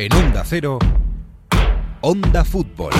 [0.00, 0.78] En Onda Cero,
[2.00, 2.90] Onda Fútbol.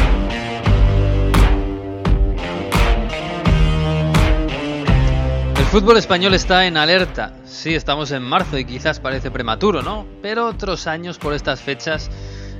[5.56, 7.32] El fútbol español está en alerta.
[7.46, 10.06] Sí, estamos en marzo y quizás parece prematuro, ¿no?
[10.20, 12.10] Pero otros años por estas fechas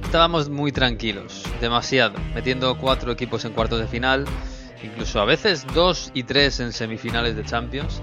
[0.03, 4.25] estábamos muy tranquilos, demasiado, metiendo cuatro equipos en cuartos de final,
[4.82, 8.00] incluso a veces dos y tres en semifinales de Champions.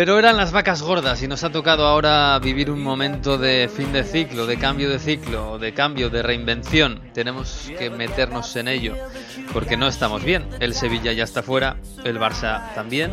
[0.00, 3.92] Pero eran las vacas gordas y nos ha tocado ahora vivir un momento de fin
[3.92, 7.02] de ciclo, de cambio de ciclo, de cambio, de reinvención.
[7.12, 8.94] Tenemos que meternos en ello
[9.52, 10.48] porque no estamos bien.
[10.58, 13.10] El Sevilla ya está fuera, el Barça también.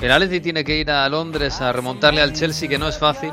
[0.00, 3.32] El Atleti tiene que ir a Londres a remontarle al Chelsea que no es fácil.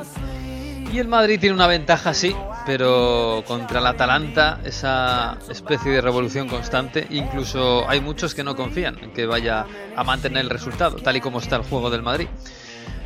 [0.91, 2.35] Y el Madrid tiene una ventaja sí,
[2.65, 8.97] pero contra el Atalanta esa especie de revolución constante, incluso hay muchos que no confían
[9.03, 12.27] en que vaya a mantener el resultado, tal y como está el juego del Madrid.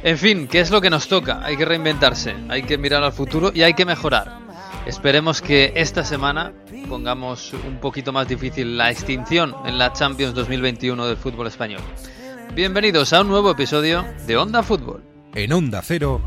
[0.05, 1.39] En fin, ¿qué es lo que nos toca?
[1.45, 4.37] Hay que reinventarse, hay que mirar al futuro y hay que mejorar.
[4.85, 6.51] Esperemos que esta semana
[6.89, 11.79] pongamos un poquito más difícil la extinción en la Champions 2021 del fútbol español.
[12.53, 15.05] Bienvenidos a un nuevo episodio de Onda Fútbol.
[15.35, 16.21] En Onda Cero,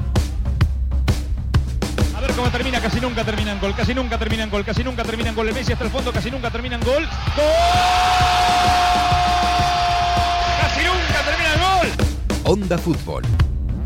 [2.16, 4.82] A ver cómo termina, casi nunca termina en gol, casi nunca termina en gol, casi
[4.82, 5.48] nunca termina en gol.
[5.48, 7.04] El Messi hasta el fondo, casi nunca termina en gol.
[7.04, 7.44] ¡Gol!
[10.62, 11.88] ¡Casi nunca termina en gol!
[12.44, 13.22] Onda Fútbol.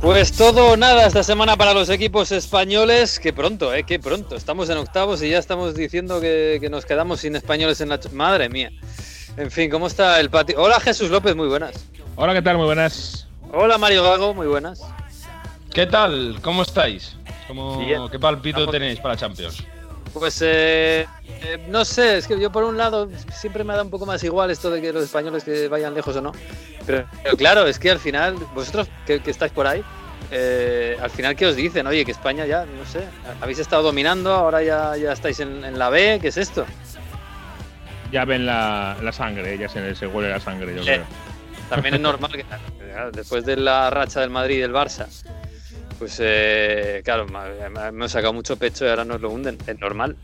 [0.00, 3.18] Pues todo o nada esta semana para los equipos españoles.
[3.18, 4.36] Que pronto, eh, que pronto.
[4.36, 7.98] Estamos en octavos y ya estamos diciendo que, que nos quedamos sin españoles en la.
[8.12, 8.70] Madre mía.
[9.36, 10.60] En fin, ¿cómo está el patio?
[10.60, 11.72] Hola Jesús López, muy buenas.
[12.16, 12.56] Hola, ¿qué tal?
[12.56, 13.26] Muy buenas.
[13.52, 14.82] Hola Mario Gago, muy buenas.
[15.72, 16.38] ¿Qué tal?
[16.42, 17.16] ¿Cómo estáis?
[17.46, 17.78] ¿Cómo.
[18.10, 19.62] ¿Qué palpito Estamos- tenéis para Champions?
[20.12, 21.06] Pues eh,
[21.42, 24.22] eh, no sé, es que yo por un lado siempre me da un poco más
[24.24, 26.32] igual esto de que los españoles que vayan lejos o no.
[26.86, 29.82] Pero, pero claro, es que al final, vosotros que, que estáis por ahí,
[30.30, 31.86] eh, al final, ¿qué os dicen?
[31.86, 33.00] Oye, que España ya, no sé,
[33.40, 36.66] habéis estado dominando, ahora ya, ya estáis en, en la B, ¿qué es esto?
[38.12, 41.04] Ya ven la, la sangre, ya se, se huele la sangre, yo creo.
[41.68, 42.44] También es normal que
[43.12, 45.06] después de la racha del Madrid y del Barça,
[45.98, 49.58] pues eh, claro, me, me- me he sacado mucho pecho y ahora nos lo hunden,
[49.66, 50.16] es normal.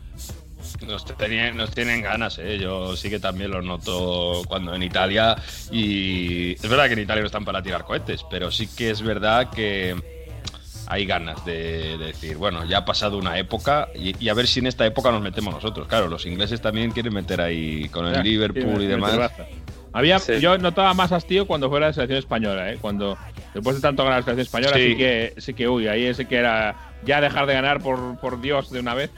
[0.87, 2.57] Nos, tenían, nos tienen ganas, ¿eh?
[2.59, 5.35] Yo sí que también lo noto cuando en Italia.
[5.71, 9.01] Y es verdad que en Italia no están para tirar cohetes, pero sí que es
[9.01, 9.95] verdad que
[10.87, 14.47] hay ganas de, de decir, bueno, ya ha pasado una época y, y a ver
[14.47, 15.87] si en esta época nos metemos nosotros.
[15.87, 19.31] Claro, los ingleses también quieren meter ahí con el Ya, Liverpool y demás.
[19.95, 20.39] Había, Sí.
[20.39, 22.77] Yo notaba más hastío cuando fuera la selección española, ¿eh?
[22.81, 23.17] Cuando
[23.53, 24.97] después de tanto ganar la selección española, sí, Sí.
[24.97, 26.75] que, sí que, uy, ahí sí que era
[27.05, 29.09] ya dejar de ganar por, por Dios de una vez.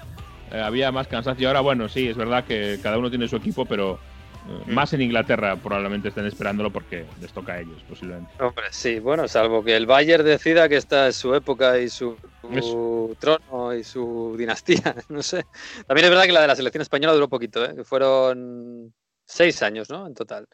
[0.52, 1.48] Eh, había más cansancio.
[1.48, 4.00] Ahora, bueno, sí, es verdad que cada uno tiene su equipo, pero
[4.48, 4.74] eh, Mm.
[4.74, 8.32] más en Inglaterra probablemente estén esperándolo porque les toca a ellos, posiblemente.
[8.40, 12.16] Hombre, sí, bueno, salvo que el Bayern decida que esta es su época y su,
[12.54, 13.10] Eso.
[13.20, 15.46] trono y su dinastía, no sé.
[15.86, 17.84] También es verdad que la de la selección española duró poquito, ¿eh?
[17.84, 18.94] fueron
[19.28, 20.08] seis años, ¿no?
[20.08, 20.48] En total.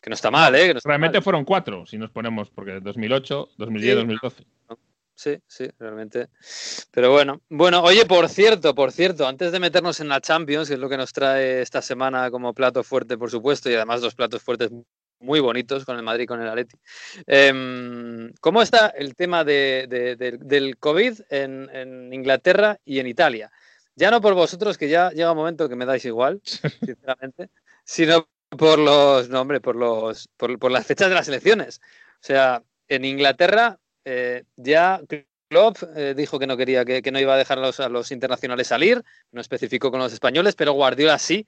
[0.00, 0.68] Que no está mal, ¿eh?
[0.68, 1.24] Que no está Realmente mal.
[1.24, 3.96] fueron cuatro, si nos ponemos, porque 2008, 2010, Sí.
[3.96, 4.44] 2012.
[5.18, 6.28] Sí, sí, realmente.
[6.90, 10.74] Pero bueno, bueno, oye, por cierto, por cierto, antes de meternos en la Champions, que
[10.74, 14.14] es lo que nos trae esta semana como plato fuerte, por supuesto, y además dos
[14.14, 14.70] platos fuertes
[15.18, 16.76] muy bonitos con el Madrid y con el Atleti.
[17.26, 23.06] em, ¿Cómo está el tema de- de- del- del COVID en, en Inglaterra y en
[23.06, 23.50] Italia?
[23.94, 26.40] Ya no por vosotros, que ya llega un momento que me dais igual,
[26.82, 27.48] sinceramente,
[27.86, 31.80] sino por los, no, por los, por, por las fechas de las elecciones.
[32.16, 35.00] O sea, en Inglaterra eh, ya
[35.48, 37.88] Klopp eh, dijo que no quería, que, que no iba a dejar a los, a
[37.88, 41.46] los internacionales salir, no especificó con los españoles, pero Guardiola sí.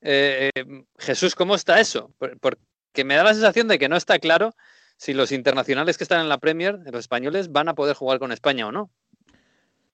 [0.00, 0.50] Eh,
[0.98, 2.12] Jesús, ¿cómo está eso?
[2.18, 4.54] Por- Porque me da la sensación de que no está claro
[4.96, 8.32] si los internacionales que están en la Premier, los españoles, van a poder jugar con
[8.32, 8.90] España o no.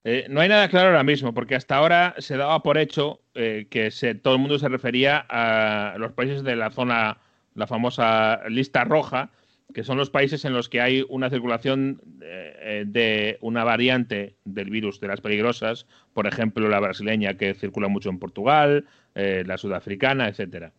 [0.07, 3.67] Eh, no hay nada claro ahora mismo, porque hasta ahora se daba por hecho eh,
[3.71, 7.19] que se, todo el mundo se refería a los países de la zona,
[7.55, 9.31] la famosa lista roja,
[9.73, 14.37] que son los países en los que hay una circulación eh, eh, de una variante
[14.45, 19.57] del virus de las peligrosas, por ejemplo la brasileña que circula mucho en Portugal, la
[19.57, 20.73] sudafricana, etcétera.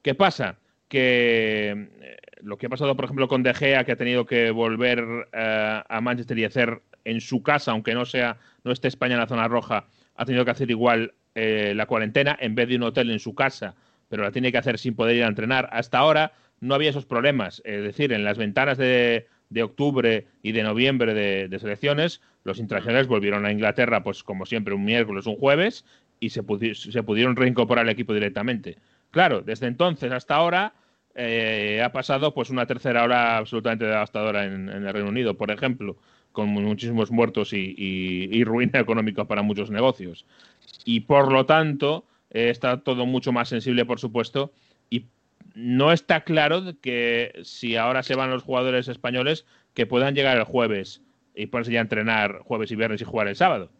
[0.00, 0.56] ¿Qué pasa?
[0.88, 1.88] Que
[2.40, 5.04] lo que ha pasado, por ejemplo, con De Gea, que ha tenido que volver
[5.34, 9.26] a Manchester y hacer en su casa, aunque no sea, no esté España en la
[9.26, 13.10] zona roja, ha tenido que hacer igual eh, la cuarentena en vez de un hotel
[13.10, 13.74] en su casa,
[14.08, 15.68] pero la tiene que hacer sin poder ir a entrenar.
[15.72, 17.62] Hasta ahora no había esos problemas.
[17.64, 22.58] Es decir, en las ventanas de, de octubre y de noviembre de, de, selecciones, los
[22.58, 25.84] internacionales volvieron a Inglaterra, pues como siempre, un miércoles, un jueves,
[26.20, 28.76] y se, pudi se pudieron reincorporar al equipo directamente.
[29.10, 30.74] Claro, desde entonces hasta ahora
[31.14, 35.50] eh, ha pasado pues una tercera hora absolutamente devastadora en, en, el Reino Unido, por
[35.50, 35.96] ejemplo,
[36.32, 40.26] con muchísimos muertos y, y, y ruina económica para muchos negocios.
[40.84, 44.52] Y por lo tanto, eh, está todo mucho más sensible, por supuesto,
[44.90, 45.06] y
[45.54, 49.44] no está claro que si ahora se van los jugadores españoles,
[49.74, 51.02] que puedan llegar el jueves
[51.34, 53.70] y ponerse ya a entrenar jueves y viernes y jugar el sábado.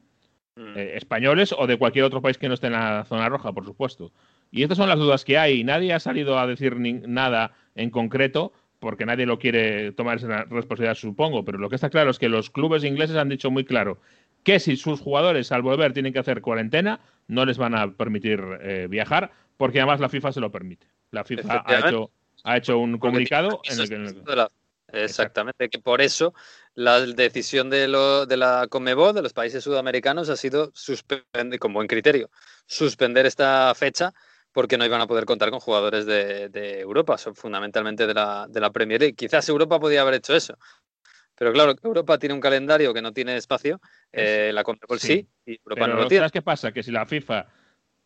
[0.57, 0.77] Mm.
[0.77, 3.65] Eh, españoles o de cualquier otro país que no esté en la zona roja, por
[3.65, 4.13] supuesto.
[4.51, 5.65] Y estas son las dudas que hay.
[5.65, 8.53] Nadie ha salido a decir nada en concreto
[8.83, 11.45] porque nadie lo quiere tomar esa responsabilidad, supongo.
[11.45, 14.01] Pero lo que está claro es que los clubes ingleses han dicho muy claro
[14.43, 16.99] que si sus jugadores al volver tienen que hacer cuarentena,
[17.29, 20.89] no les van a permitir eh, viajar, porque además la FIFA se lo permite.
[21.13, 22.11] La FIFA ha hecho,
[22.43, 23.95] ha hecho un comunicado en el que...
[23.95, 24.49] En el...
[24.93, 26.35] Exactamente, que por eso
[26.75, 31.73] la decisión de, lo, de la Conmebol, de los países sudamericanos, ha sido suspender, con
[31.73, 32.31] buen criterio,
[32.67, 34.13] suspender esta fecha
[34.53, 38.47] porque no iban a poder contar con jugadores de, de Europa, son fundamentalmente de la,
[38.49, 39.17] de la Premier League.
[39.17, 40.57] Quizás Europa podía haber hecho eso,
[41.37, 43.81] pero claro, Europa tiene un calendario que no tiene espacio,
[44.13, 46.21] eh, la Conmebol sí, sí, y Europa Pero no lo tiene.
[46.21, 46.73] ¿Sabes qué pasa?
[46.73, 47.47] Que si la FIFA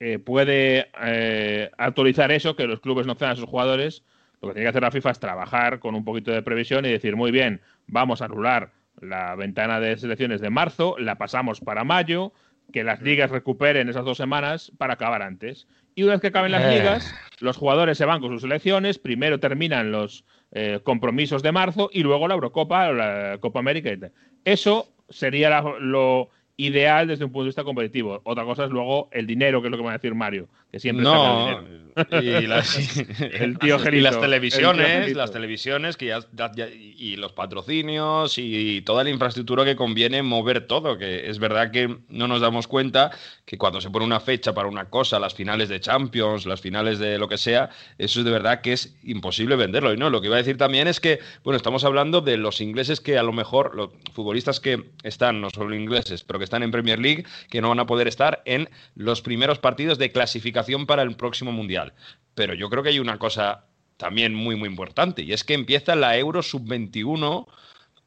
[0.01, 4.05] eh, puede eh, actualizar eso, que los clubes no cedan a sus jugadores,
[4.41, 6.91] lo que tiene que hacer la FIFA es trabajar con un poquito de previsión y
[6.91, 11.85] decir, muy bien, vamos a anular la ventana de selecciones de marzo, la pasamos para
[11.85, 12.33] mayo,
[12.73, 15.67] que las ligas recuperen esas dos semanas para acabar antes.
[15.97, 16.79] Y una vez que acaben las Eh.
[16.79, 21.91] ligas, los jugadores se van con sus selecciones, primero terminan los eh, compromisos de marzo
[21.93, 23.91] y luego la Eurocopa o la Copa América.
[23.93, 24.13] y tal.
[24.45, 28.21] Eso sería la- lo ideal desde un punto de vista competitivo.
[28.25, 30.81] Otra cosa es luego el dinero, que es lo que va a decir Mario, que
[30.81, 31.87] siempre saca No, el
[32.43, 32.77] y las,
[33.21, 38.37] El tío y las el televisiones, las televisiones que ya, ya- ya- y los patrocinios
[38.37, 42.69] y toda la infraestructura que conviene mover todo, que es verdad que no nos damos
[42.69, 43.13] cuenta
[43.47, 46.99] que cuando se pone una fecha para una cosa, las finales de Champions, las finales
[46.99, 49.95] de lo que sea, eso es de verdad que es imposible venderlo.
[49.95, 52.61] Y no, lo que iba a decir también es que, bueno, estamos hablando de los
[52.61, 56.63] ingleses que a lo mejor, los futbolistas que están, no solo ingleses, pero que están
[56.63, 60.56] en Premier League, que no van a poder estar en los primeros partidos de clasificación
[60.87, 61.93] para el próximo Mundial.
[62.35, 63.65] Pero yo creo que hay una cosa
[63.97, 67.47] también muy, muy importante, y es que empieza la Euro Sub-21,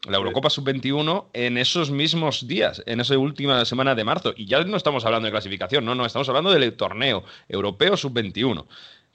[0.07, 4.33] la Eurocopa Sub-21, en esos mismos días, en esa última semana de marzo.
[4.37, 8.65] Y ya no estamos hablando de clasificación, no, no, estamos hablando del torneo europeo Sub-21.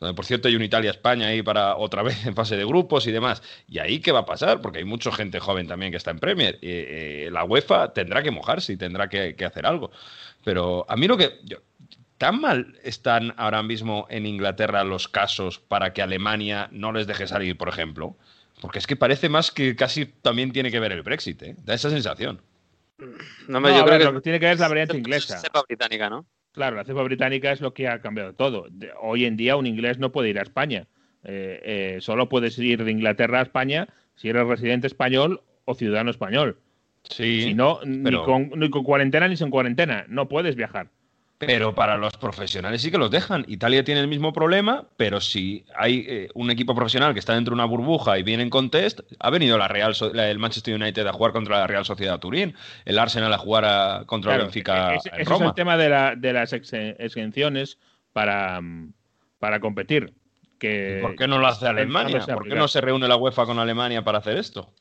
[0.00, 3.12] Donde, por cierto, hay un Italia-España ahí para otra vez en fase de grupos y
[3.12, 3.40] demás.
[3.68, 4.60] ¿Y ahí qué va a pasar?
[4.60, 6.58] Porque hay mucha gente joven también que está en Premier.
[6.60, 9.92] Eh, eh, la UEFA tendrá que mojarse y tendrá que, que hacer algo.
[10.42, 11.38] Pero a mí lo que.
[11.44, 11.58] yo-
[12.24, 17.26] ¿Tan mal están ahora mismo en Inglaterra los casos para que Alemania no les deje
[17.26, 18.16] salir, por ejemplo?
[18.62, 21.54] Porque es que parece más que casi también tiene que ver el Brexit, ¿eh?
[21.62, 22.40] Da esa sensación.
[23.46, 24.96] No, me- No, yo creo ver, que lo que tiene que ver es la variante
[24.96, 25.38] inglesa.
[25.38, 26.24] cepa británica, ¿no?
[26.52, 28.68] Claro, la cepa británica es lo que ha cambiado todo.
[28.70, 30.86] De- hoy en día un inglés no puede ir a España.
[31.24, 36.10] Eh, eh, solo puedes ir de Inglaterra a España si eres residente español o ciudadano
[36.10, 36.56] español.
[37.02, 37.42] Sí.
[37.42, 40.06] si no, ni, con, ni con cuarentena ni sin cuarentena.
[40.08, 40.88] No puedes viajar.
[41.38, 43.44] Pero para los profesionales sí que los dejan.
[43.48, 47.50] Italia tiene el mismo problema, pero si hay eh, un equipo profesional que está dentro
[47.52, 50.74] de una burbuja y vienen con test, ha venido la Real So- la- el Manchester
[50.74, 54.42] United a jugar contra la Real Sociedad Turín, el Arsenal a jugar a- contra Claro,
[54.44, 55.46] el Benfica ese, en ese es Roma.
[55.46, 57.78] el tema de, la- de las exe- exenciones
[58.12, 58.92] para, mm,
[59.40, 60.14] para competir.
[60.58, 62.24] Que ¿Por qué no lo hace Alemania?
[62.26, 64.72] ¿Por qué no se reúne la UEFA con Alemania para hacer esto?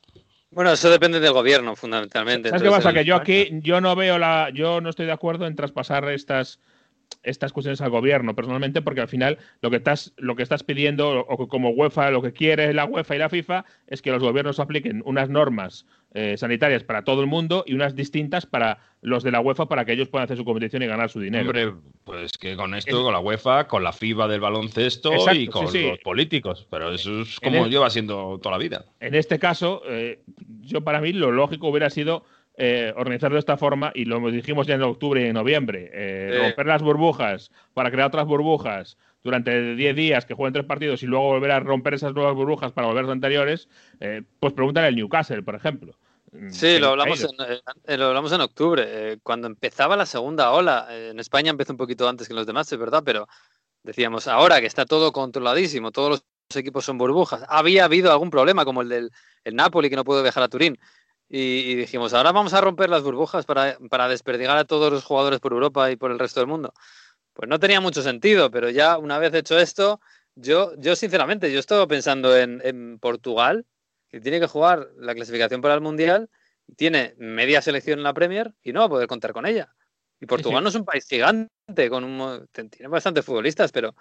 [0.53, 2.49] Bueno, eso depende del gobierno, fundamentalmente.
[2.49, 2.93] ¿Sabes qué pasa?
[2.93, 6.59] Que yo aquí yo no veo la, yo no estoy de acuerdo en traspasar estas
[7.21, 11.09] estas cuestiones al gobierno personalmente porque al final lo que estás lo que estás pidiendo
[11.09, 14.23] o, o como UEFA lo que quiere la UEFA y la FIFA es que los
[14.23, 19.23] gobiernos apliquen unas normas eh, sanitarias para todo el mundo y unas distintas para los
[19.23, 21.45] de la UEFA para que ellos puedan hacer su competición y ganar su dinero.
[21.45, 25.39] Hombre, pues que con esto, Es- con la UEFA, con la FIBA del baloncesto Exacto,
[25.39, 25.87] y con sí, sí.
[25.89, 26.67] los políticos.
[26.69, 28.85] Pero eso es como el- lleva siendo toda la vida.
[28.99, 30.21] En este caso, eh,
[30.61, 32.23] yo para mí lo lógico hubiera sido
[32.55, 36.37] eh, organizarlo de esta forma, y lo dijimos ya en octubre y en noviembre, eh,
[36.37, 41.07] romper las burbujas para crear otras burbujas durante 10 días que jueguen tres partidos y
[41.07, 43.69] luego volver a romper esas nuevas burbujas para volver a las anteriores,
[44.01, 45.95] eh, pues pregúntale al Newcastle, por ejemplo.
[46.49, 47.29] Sí, lo ha hablamos, en,
[47.85, 50.87] eh, lo hablamos en octubre, eh, cuando empezaba la segunda ola.
[50.89, 53.27] Eh, en España empezó un poquito antes que en los demás, es verdad, pero
[53.83, 56.23] decíamos, ahora que está todo controladísimo, todos los
[56.55, 59.11] equipos son burbujas, había habido algún problema como el del
[59.43, 60.79] el Napoli que no pudo viajar a Turín.
[61.29, 65.03] Y, y dijimos, ahora vamos a romper las burbujas para, para desperdigar a todos los
[65.03, 66.73] jugadores por Europa y por el resto del mundo.
[67.33, 69.99] Pues no tenía mucho sentido, pero ya una vez hecho esto,
[70.35, 73.65] Yo, yo sinceramente, yo estaba pensando en, en Portugal,
[74.13, 76.29] que tiene que jugar la clasificación para el Mundial,
[76.77, 79.73] tiene media selección en la Premier y no va a poder contar con ella.
[80.21, 80.63] Y Portugal sí.
[80.63, 83.95] no es un país gigante, con un, tiene bastantes futbolistas, pero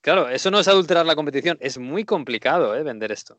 [0.00, 1.56] claro, eso no es adulterar la competición.
[1.60, 2.82] Es muy complicado ¿eh?
[2.82, 3.38] vender esto.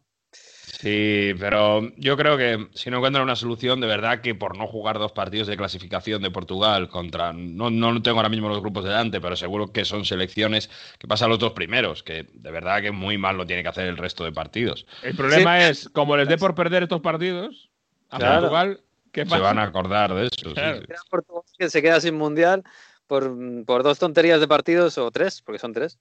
[0.78, 4.68] Sí, pero yo creo que si no encuentran una solución, de verdad que por no
[4.68, 7.34] jugar dos partidos de clasificación de Portugal contra.
[7.34, 11.30] No, no tengo ahora mismo los grupos delante, pero seguro que son selecciones que pasan
[11.30, 14.26] los dos primeros, que de verdad que muy mal lo tiene que hacer el resto
[14.26, 14.86] de partidos.
[15.02, 17.70] El problema es, como les dé por perder estos partidos,
[18.10, 18.42] a Claro.
[18.42, 19.42] Portugal, ¿qué Se pasa?
[19.42, 20.54] van a acordar de eso.
[20.54, 20.82] Claro.
[20.82, 20.88] sí.
[20.88, 22.64] Queda Portugal que se queda sin Mundial
[23.08, 23.34] por,
[23.66, 25.98] por dos tonterías de partidos, o tres, porque son tres.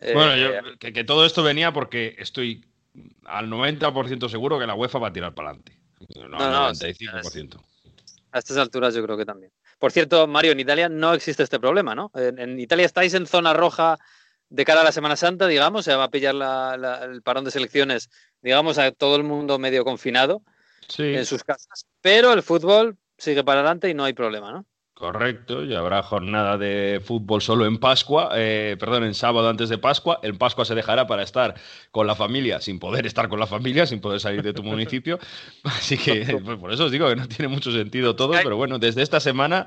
[0.00, 2.64] Eh, Bueno, yo, que, que todo esto venía porque estoy
[3.24, 5.78] al 90% seguro que la UEFA va a tirar para adelante.
[6.16, 7.60] No, No, al no, 95%.
[8.32, 9.52] A estas alturas yo creo que también.
[9.78, 12.10] Por cierto, Mario, en Italia no existe este problema, ¿no?
[12.14, 13.98] En, en Italia estáis en zona roja
[14.48, 17.44] de cara a la Semana Santa, digamos, se va a pillar la- la- el parón
[17.44, 18.10] de selecciones,
[18.42, 20.42] digamos, a todo el mundo medio confinado
[20.88, 21.02] Sí.
[21.14, 24.66] en sus casas, pero el fútbol sigue para adelante y no hay problema, ¿no?
[25.02, 29.76] Correcto, y habrá jornada de fútbol solo en Pascua, eh, perdón, en sábado antes de
[29.76, 30.20] Pascua.
[30.22, 31.56] En Pascua se dejará para estar
[31.90, 35.18] con la familia, sin poder estar con la familia, sin poder salir de tu municipio.
[35.64, 38.78] Así que pues, por eso os digo que no tiene mucho sentido todo, pero bueno,
[38.78, 39.66] desde esta semana,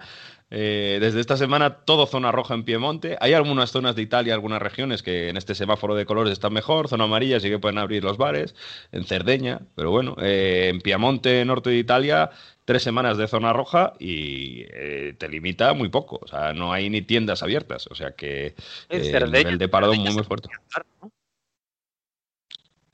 [0.52, 3.18] eh, desde esta semana todo zona roja en Piemonte.
[3.20, 6.88] Hay algunas zonas de Italia, algunas regiones que en este semáforo de colores están mejor,
[6.88, 8.56] zona amarilla sí que pueden abrir los bares,
[8.94, 12.30] en Cerdeña, pero bueno, eh, en Piemonte, norte de Italia,
[12.66, 16.20] tres semanas de zona roja y eh, te limita muy poco.
[16.22, 17.88] O sea, no hay ni tiendas abiertas.
[17.88, 18.56] O sea que eh,
[18.90, 20.50] el nivel de parado muy, muy fuerte.
[20.50, 21.12] puede viajar, ¿no?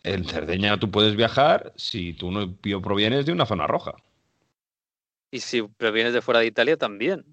[0.04, 3.94] En Cerdeña tú puedes viajar si tú no provienes de una zona roja.
[5.32, 7.24] Y si provienes de fuera de Italia también.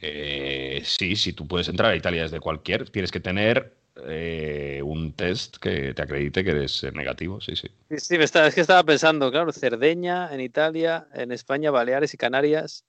[0.00, 5.12] Eh, sí, si tú puedes entrar a Italia desde cualquier, tienes que tener eh, un
[5.14, 7.40] test que te acredite que eres eh, negativo.
[7.40, 7.68] Sí, sí.
[7.90, 12.14] Sí, sí, me está- es que estaba pensando, claro, Cerdeña en Italia, en España, Baleares
[12.14, 12.84] y Canarias.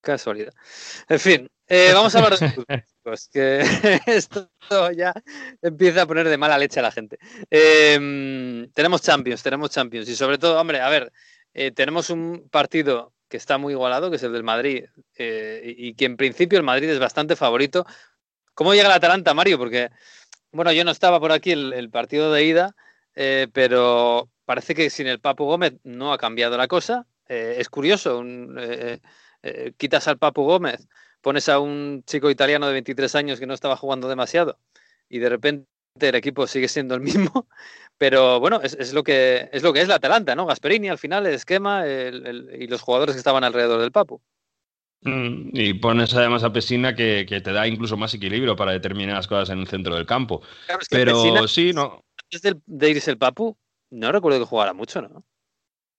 [0.00, 0.52] Casualidad.
[1.08, 2.48] En fin, eh, vamos a hablar de
[2.86, 3.60] chicos, que
[4.06, 4.48] esto
[4.96, 5.12] ya
[5.60, 7.18] empieza a poner de mala leche a la gente.
[7.50, 11.12] Eh, tenemos Champions, tenemos Champions y sobre todo, hombre, a ver,
[11.74, 14.84] tenemos un partido que está muy igualado, que es el del Madrid,
[15.18, 17.84] y, y que en principio el Madrid es bastante favorito.
[18.54, 19.58] ¿Cómo llega el Atalanta, Mario?
[19.58, 19.90] Porque,
[20.52, 22.74] bueno, yo no estaba por aquí el, partido de ida,
[23.14, 27.06] eh, pero parece que sin el Papu Gómez no ha cambiado la cosa.
[27.28, 29.00] Eh, es curioso, un, eh,
[29.42, 30.88] eh, quitas al Papu Gómez,
[31.20, 34.58] pones a un chico italiano de 23 años que no estaba jugando demasiado
[35.08, 35.68] y de repente
[36.00, 37.48] el equipo sigue siendo el mismo,
[37.98, 40.46] pero bueno, es, lo, que, es lo que es la Atalanta, ¿no?
[40.46, 44.22] Gasperini al final, el esquema el- y los jugadores que estaban alrededor del Papu.
[45.02, 49.28] Mm, Y pones además a Pesina que, que te da incluso más equilibrio para determinadas
[49.28, 50.40] cosas en el centro del campo.
[50.66, 53.56] Claro, es que Pero sí, no, antes del- de irse el Papu,
[53.90, 55.24] no recuerdo que jugara mucho, ¿no?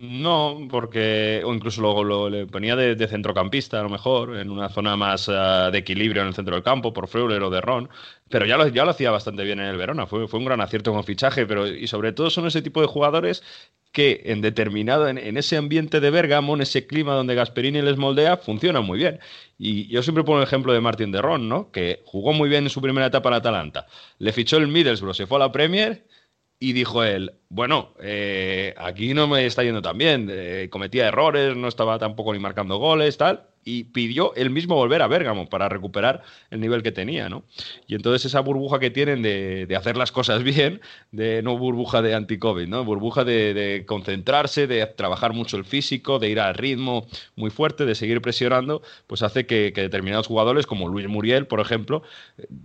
[0.02, 4.50] No, porque, o incluso luego lo, le ponía de, de centrocampista, a lo mejor, en
[4.50, 7.60] una zona más ah, de equilibrio en el centro del campo, por Freuler o de
[7.60, 7.90] Ron,
[8.30, 10.62] pero ya lo, ya lo hacía bastante bien en el Verona, fue, fue un gran
[10.62, 13.44] acierto con fichaje, pero y sobre todo son ese tipo de jugadores
[13.92, 17.98] que en determinado, en, en ese ambiente de Bergamo, en ese clima donde Gasperini les
[17.98, 19.20] moldea, funcionan muy bien.
[19.58, 21.72] Y yo siempre pongo el ejemplo de Martín de Ron, ¿no?
[21.72, 23.86] Que jugó muy bien en su primera etapa en Atalanta,
[24.18, 26.06] le fichó el Middlesbrough, se fue a la Premier
[26.60, 31.56] y dijo él, bueno, eh, aquí no me está yendo tan bien, eh, cometía errores,
[31.56, 35.70] no estaba tampoco ni marcando goles, tal, y pidió él mismo volver a Bérgamo para
[35.70, 37.44] recuperar el nivel que tenía, ¿no?
[37.88, 42.16] Y entonces esa burbuja que tienen de, hacer las cosas bien, de no burbuja de
[42.16, 42.84] anti-COVID, ¿no?
[42.84, 47.96] Burbuja de, concentrarse, de trabajar mucho el físico, de ir al ritmo muy fuerte, de
[47.96, 52.04] seguir presionando, pues hace que, determinados jugadores, como Luis Muriel, por ejemplo,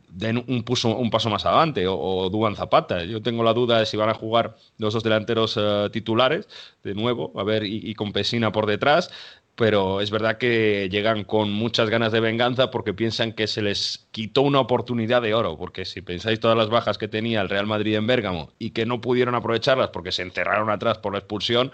[0.08, 3.04] den un, un paso más adelante, o, o Duan Zapata.
[3.04, 6.48] Yo tengo la duda de si van a jugar los dos delanteros eh, titulares,
[6.82, 9.10] de nuevo, a ver, y, y con Pesina por detrás,
[9.56, 14.06] pero es verdad que llegan con muchas ganas de venganza porque piensan que se les
[14.10, 17.66] quitó una oportunidad de oro, porque si pensáis todas las bajas que tenía el Real
[17.66, 21.70] Madrid en Bérgamo y que no pudieron aprovecharlas porque se encerraron atrás por la expulsión,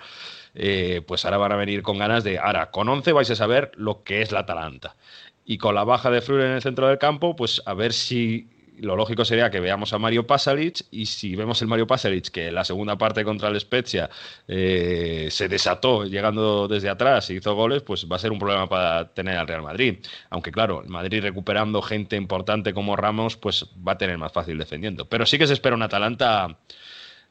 [0.55, 3.73] eh, pues ahora van a venir con ganas de, ahora, con 11 vais a saber
[3.77, 4.97] lo que es la Atalanta.
[5.47, 8.49] Y con la baja de Fleur en el centro del campo, pues a ver si
[8.81, 12.49] lo lógico sería que veamos a Mario Pasalic y si vemos el Mario Pasalic que
[12.49, 14.11] en la segunda parte contra el Spezia
[14.49, 18.69] eh, se desató llegando desde atrás y hizo goles, pues va a ser un problema
[18.69, 19.99] para tener al Real Madrid.
[20.31, 24.59] Aunque claro, el Madrid recuperando gente importante como Ramos, pues va a tener más fácil
[24.59, 25.05] defendiendo.
[25.07, 26.59] Pero sí que se espera una Atalanta,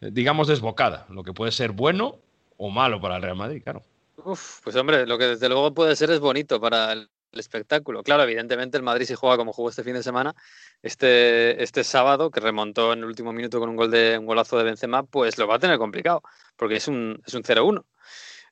[0.01, 2.17] digamos, desbocada, lo que puede ser bueno
[2.57, 3.83] o malo para el Real Madrid, claro.
[4.25, 8.01] Uf, pues hombre, lo que desde luego puede ser es bonito para el espectáculo.
[8.03, 10.33] Claro, evidentemente el Madrid si juega como jugó este fin de semana,
[10.81, 14.57] este, este sábado, que remontó en el último minuto con un gol de un golazo
[14.57, 16.23] de Benzema, pues lo va a tener complicado,
[16.55, 17.83] porque es un, es un 0-1.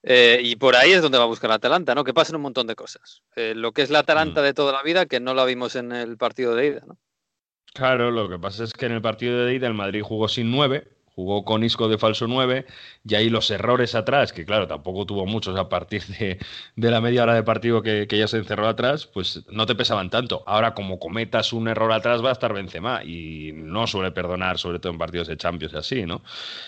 [0.03, 2.03] Eh, y por ahí es donde va a buscar la Atalanta, ¿no?
[2.03, 3.23] Que pasen un montón de cosas.
[3.35, 4.43] Eh, lo que es la Atalanta Mm.
[4.43, 6.97] de toda la vida, que no la vimos en el partido de ida, ¿no?
[7.73, 10.49] Claro, lo que pasa es que en el partido de ida el Madrid jugó sin
[10.51, 12.67] nueve, jugó con Isco de falso 9
[13.03, 16.37] y ahí los errores atrás, que claro, tampoco tuvo muchos a partir de,
[16.75, 19.73] de la media hora de partido que, que, ya se encerró atrás, pues no te
[19.73, 20.43] pesaban tanto.
[20.45, 24.77] Ahora, como cometas un error atrás, va a estar Benzema y no suele perdonar, sobre
[24.77, 26.21] todo en partidos de Champions y así, ¿no?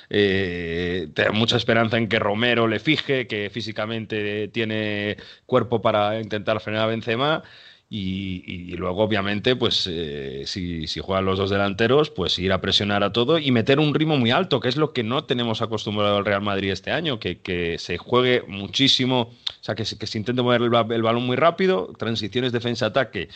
[0.10, 6.86] Eh, mucha esperanza en que Romero le fije, que físicamente tiene cuerpo para intentar frenar
[6.86, 7.44] a Benzema.
[7.92, 13.04] Y, luego, obviamente, pues eh, si, si, juegan los dos delanteros, pues ir a presionar
[13.04, 16.18] a todo y meter un ritmo muy alto, que es lo que no tenemos acostumbrado
[16.18, 20.18] al Real Madrid este año, que, que se juegue muchísimo, o sea, que, que se
[20.20, 23.30] intente mover el, el balón muy rápido, transiciones defensa-ataque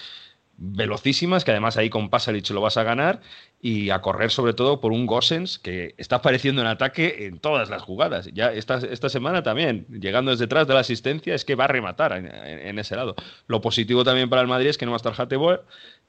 [0.64, 3.22] velocísimas, que además ahí con Pasalic lo vas a ganar,
[3.62, 7.70] y a correr sobre todo por un Gossens que está apareciendo en ataque en todas
[7.70, 8.30] las jugadas.
[8.34, 11.68] Ya esta, esta semana también, llegando desde detrás de la asistencia, es que va a
[11.68, 13.16] rematar en, ese lado.
[13.48, 15.64] Lo positivo también para el Madrid es que no va a estar Hateboer,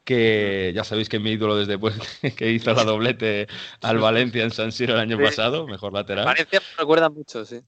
[0.05, 1.95] que ya sabéis que mi ídolo desde pues,
[2.37, 3.47] que hizo la doblete
[3.83, 6.25] al Valencia en San Siro el año pasado, mejor lateral.
[6.25, 7.61] Valencia me recuerda mucho, sí.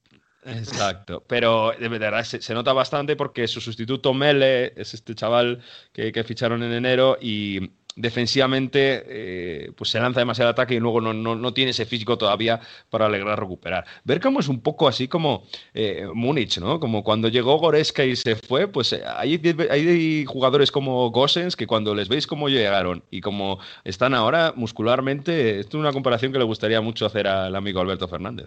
[0.47, 5.61] Exacto, pero de verdad se, nota bastante porque su sustituto Mele es este chaval
[5.93, 11.13] que, ficharon en enero y defensivamente eh, pues se lanza demasiado ataque y luego no,
[11.13, 12.61] no, no, tiene ese físico todavía
[12.91, 13.87] para alegrar recuperar.
[14.05, 16.79] Ver cómo es un poco así como eh, Múnich, ¿no?
[16.79, 21.67] Como cuando llegó Goreska y se fue, pues eh, hay, hay jugadores como Gossens que
[21.67, 26.39] cuando les veis cómo llegaron y cómo están ahora muscularmente, esto es una comparación que
[26.39, 28.47] le gustaría mucho hacer al amigo Alberto Fernández.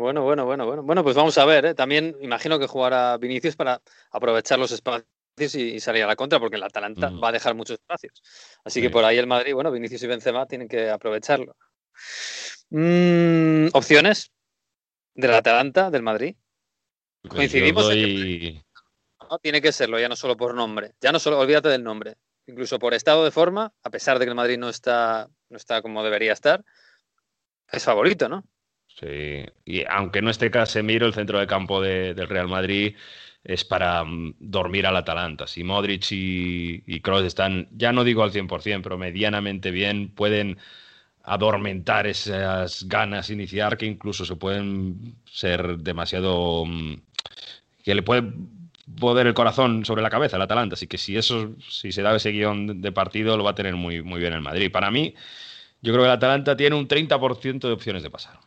[0.00, 0.82] Bueno, bueno, bueno, bueno.
[0.82, 1.66] Bueno, pues vamos a ver.
[1.66, 1.74] ¿eh?
[1.74, 3.80] También imagino que jugará Vinicius para
[4.10, 5.06] aprovechar los espacios
[5.54, 7.22] y, y salir a la contra, porque el Atalanta mm.
[7.22, 8.22] va a dejar muchos espacios.
[8.64, 8.82] Así sí.
[8.82, 11.56] que por ahí el Madrid, bueno, Vinicius y Benzema tienen que aprovecharlo.
[12.70, 14.32] Mm, ¿Opciones
[15.14, 16.36] del Atalanta, del Madrid?
[17.22, 18.02] Pues Coincidimos doy...
[18.02, 18.64] en que
[19.30, 20.94] no, tiene que serlo, ya no solo por nombre.
[21.00, 22.16] Ya no solo, olvídate del nombre.
[22.46, 25.82] Incluso por estado de forma, a pesar de que el Madrid no está, no está
[25.82, 26.64] como debería estar,
[27.70, 28.44] es favorito, ¿no?
[28.98, 32.94] Sí, y aunque no esté Casemiro, el centro de campo de, del Real Madrid
[33.44, 35.46] es para um, dormir al Atalanta.
[35.46, 40.58] Si Modric y, y Kroos están, ya no digo al 100%, pero medianamente bien, pueden
[41.22, 46.62] adormentar esas ganas iniciar que incluso se pueden ser demasiado...
[46.62, 47.00] Um,
[47.82, 48.32] que le puede
[48.98, 50.74] poder el corazón sobre la cabeza al Atalanta.
[50.74, 53.74] Así que si eso, si se da ese guion de partido, lo va a tener
[53.76, 54.70] muy, muy bien el Madrid.
[54.70, 55.14] Para mí,
[55.82, 58.38] yo creo que el Atalanta tiene un 30% de opciones de pasar.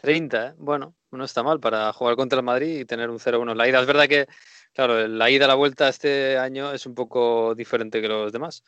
[0.00, 0.54] 30, ¿eh?
[0.58, 3.68] bueno, no está mal para jugar contra el Madrid y tener un 0-1 en la
[3.68, 3.80] ida.
[3.80, 4.26] Es verdad que,
[4.72, 8.64] claro, la ida a la vuelta este año es un poco diferente que los demás.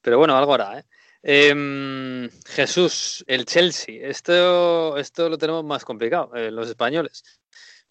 [0.00, 0.84] Pero bueno, algo hará, ¿eh?
[1.22, 4.06] eh Jesús, el Chelsea.
[4.06, 7.22] Esto, esto lo tenemos más complicado, eh, los españoles.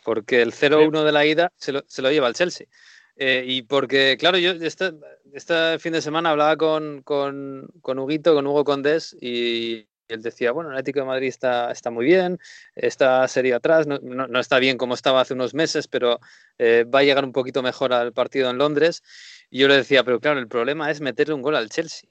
[0.03, 2.67] Porque el 0-1 de la ida se lo, se lo lleva el Chelsea.
[3.15, 4.93] Eh, y porque, claro, yo este,
[5.33, 10.51] este, fin de semana hablaba con, con, con Huguito, con Hugo Condés, y él decía,
[10.51, 12.39] bueno, el Atlético de Madrid está, está muy bien,
[12.75, 16.19] está serio atrás, no, no, no, está bien como estaba hace unos meses, pero
[16.57, 19.03] eh, va a llegar un poquito mejor al partido en Londres.
[19.49, 22.09] Y yo le decía, pero claro, el problema es meterle un gol al Chelsea,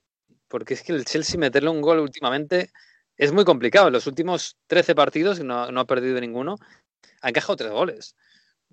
[0.49, 2.71] porque es que el Chelsea meterle un gol últimamente
[3.17, 3.89] es muy complicado.
[3.89, 6.57] En los últimos 13 partidos, no, no ha perdido ninguno,
[7.21, 8.17] ha encajado tres goles.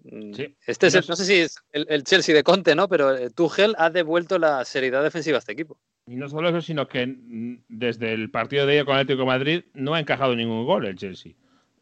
[0.04, 0.56] Sí.
[0.66, 2.88] Este es el, no sé si es el, el, Chelsea de Conte, ¿no?
[2.88, 5.80] Pero eh, Tuchel ha devuelto la seriedad defensiva a este equipo.
[6.08, 7.18] Y no solo eso, sino que
[7.68, 10.86] desde el partido de ella con el Atlético de Madrid no ha encajado ningún gol
[10.86, 11.34] el Chelsea.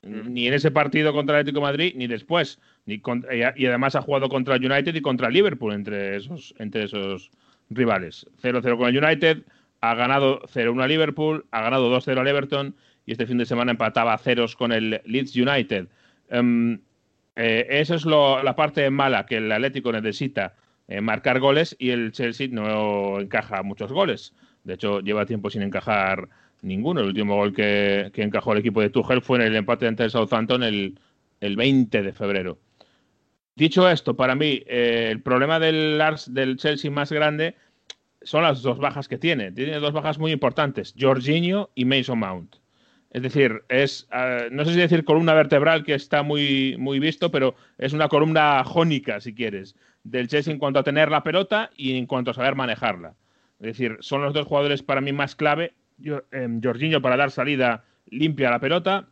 [0.01, 0.33] Mm.
[0.33, 2.59] Ni en ese partido contra el Atlético de Madrid, ni después.
[2.85, 6.55] Ni con, y además ha jugado contra el United y contra el Liverpool entre esos,
[6.57, 7.29] entre esos
[7.69, 8.27] rivales.
[8.41, 9.43] 0-0 con el United,
[9.81, 13.71] ha ganado 0-1 a Liverpool, ha ganado 2-0 al Everton y este fin de semana
[13.71, 15.87] empataba a ceros con el Leeds United.
[16.31, 16.79] Um,
[17.35, 20.55] eh, esa es lo, la parte mala que el Atlético necesita
[20.87, 24.33] eh, marcar goles y el Chelsea no encaja muchos goles.
[24.63, 26.29] De hecho, lleva tiempo sin encajar
[26.61, 27.01] ninguno.
[27.01, 30.03] El último gol que, que encajó el equipo de Tuchel fue en el empate ante
[30.03, 30.99] el Southampton el,
[31.39, 32.59] el 20 de febrero.
[33.55, 37.55] Dicho esto, para mí, eh, el problema del, del Chelsea más grande
[38.21, 39.51] son las dos bajas que tiene.
[39.51, 42.57] Tiene dos bajas muy importantes, Jorginho y Mason Mount.
[43.11, 47.31] Es decir, es, uh, no sé si decir columna vertebral, que está muy, muy visto,
[47.31, 51.71] pero es una columna jónica, si quieres, del Chelsea en cuanto a tener la pelota
[51.75, 53.15] y en cuanto a saber manejarla.
[53.59, 55.73] Es decir, son los dos jugadores para mí más clave.
[55.97, 59.07] Yo, eh, Jorginho para dar salida limpia a la pelota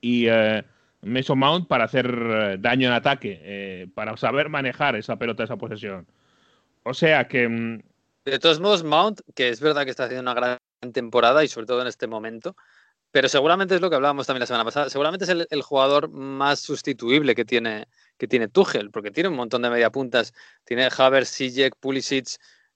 [0.00, 0.62] y eh,
[1.02, 6.06] Mount para hacer daño en ataque, eh, para saber manejar esa pelota, esa posesión.
[6.82, 7.48] O sea que.
[7.48, 7.82] Mm,
[8.26, 10.58] de todos modos, Mount, que es verdad que está haciendo una gran
[10.92, 12.56] temporada y sobre todo en este momento,
[13.14, 16.58] pero seguramente es lo que hablábamos también la semana pasada, seguramente es el, jugador más
[16.58, 17.86] sustituible que tiene,
[18.18, 22.26] que tiene Tuchel, porque tiene un montón de mediapuntas, tiene Havertz, Sijek, Pulisic,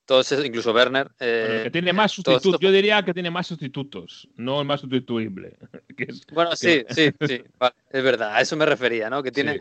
[0.04, 1.10] todos, incluso Werner.
[1.18, 5.56] Eh, que tiene más sustitutos, yo diría que tiene más sustitutos, no el más sustituible.
[6.32, 7.42] bueno, sí, sí, sí,
[7.90, 9.24] es verdad, a eso me refería, ¿no?
[9.24, 9.58] Que tiene,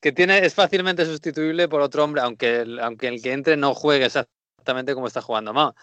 [0.00, 3.74] que tiene, es fácilmente sustituible por otro hombre, aunque el, aunque el que entre no
[3.74, 5.74] juegue exactamente como está jugando Mount.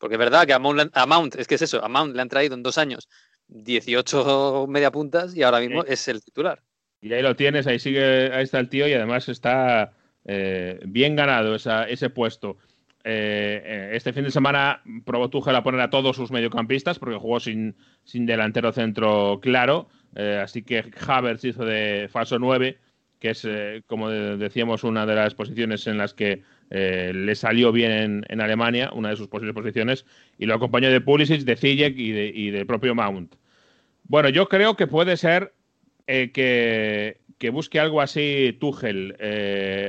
[0.00, 2.54] Porque es verdad que a Mount, es que es eso, a Mount le han traído
[2.54, 3.06] en dos años
[3.50, 6.62] 18 media puntas y ahora mismo es el titular.
[7.00, 9.92] Y ahí lo tienes, ahí sigue, ahí está el tío y además está
[10.24, 12.58] eh, bien ganado ese puesto.
[13.02, 17.16] Eh, eh, este fin de semana probó Tuchel a poner a todos sus mediocampistas porque
[17.16, 19.88] jugó sin, sin delantero centro claro.
[20.14, 22.78] así que Havertz hizo de falso 9
[23.18, 23.46] que es,
[23.86, 28.90] como decíamos, una de las posiciones en las que eh, le salió bien en, Alemania,
[28.94, 30.06] una de sus posibles posiciones,
[30.38, 33.34] y lo acompañó de Pulisic, de Ziyech y de, y de propio Mount.
[34.10, 35.54] Bueno, yo creo que puede ser
[36.08, 39.16] eh, que, busque algo así Tuchel.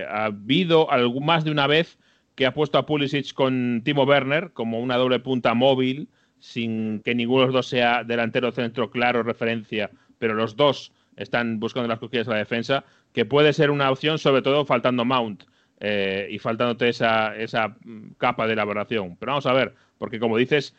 [0.07, 1.97] ha habido algo, más de una vez
[2.35, 6.07] que ha puesto a Pulisic con Timo Werner como una doble punta móvil,
[6.37, 11.59] sin que ninguno de los dos sea delantero centro claro, referencia, pero los dos están
[11.59, 15.45] buscando las cosquillas de la defensa que puede ser una opción, sobre todo faltando Mount
[15.79, 17.75] eh, y faltándote esa, esa
[18.19, 19.17] capa de elaboración.
[19.19, 20.75] Pero vamos a ver, porque como dices,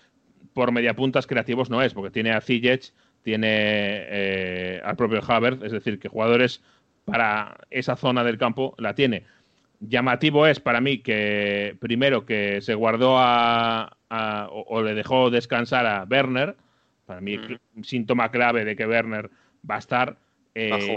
[0.52, 5.72] por mediapuntas creativos no es, porque tiene a Ziyech, tiene eh, al propio Havertz, es
[5.72, 6.62] decir, que jugadores
[7.04, 9.24] para esa zona del campo la tiene.
[9.80, 13.96] Llamativo es para mí que primero que se guardó a,
[14.50, 16.54] o, le dejó descansar a Werner,
[17.06, 17.82] para mí mm.
[17.82, 19.30] síntoma clave de que Werner
[19.68, 20.16] va a estar.
[20.54, 20.96] Eh,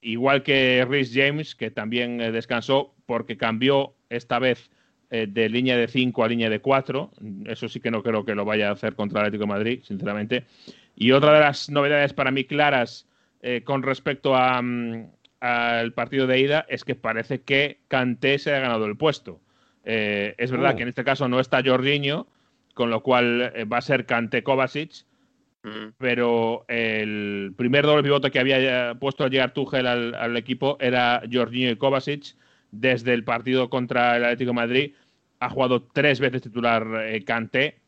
[0.00, 4.70] igual que Rhys James, que también eh, descansó porque cambió esta vez
[5.10, 7.10] eh, de línea de 5 a línea de 4.
[7.46, 9.80] Eso sí que no creo que lo vaya a hacer contra el Atlético de Madrid,
[9.82, 10.44] sinceramente.
[11.00, 13.06] Y otra de las novedades para mí claras
[13.40, 15.04] eh, con respecto mm,
[15.40, 19.40] al partido de ida es que parece que Kanté se ha ganado el puesto.
[19.84, 20.76] es verdad oh.
[20.76, 22.26] que en este caso no está Jorginho,
[22.74, 25.04] con lo cual va a ser Kanté Kovacic
[25.62, 25.92] Mm.
[25.98, 31.70] Pero el primer doble pivote que había puesto a llegar Tuchel al, equipo era Jorginho
[31.70, 32.36] y Kovacic.
[32.70, 34.92] Desde el partido contra el Atlético de Madrid
[35.40, 37.78] ha jugado tres veces titular eh, Kanté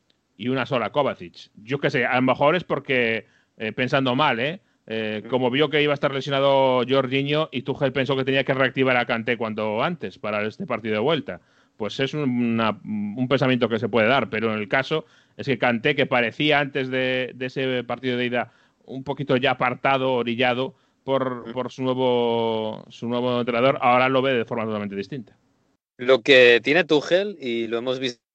[0.41, 1.51] y una sola Kovacic.
[1.63, 3.27] Yo qué sé, a lo mejor es porque,
[3.59, 4.61] eh, pensando mal, ¿eh?
[4.87, 5.23] ¿eh?
[5.29, 8.97] como vio que iba a estar lesionado Jorginho y Tuchel pensó que tenía que reactivar
[8.97, 11.43] a Kanté cuando antes para este partido de vuelta.
[11.77, 15.05] Pues es un pensamiento que se puede dar, pero en el caso
[15.37, 18.51] es que Canté, que parecía antes de, ese partido de ida
[18.87, 20.75] un poquito ya apartado, orillado
[21.05, 25.37] por, su, nuevo, su nuevo entrenador, ahora lo ve de forma totalmente distinta.
[25.99, 28.30] Lo que tiene Tuchel, y lo hemos visto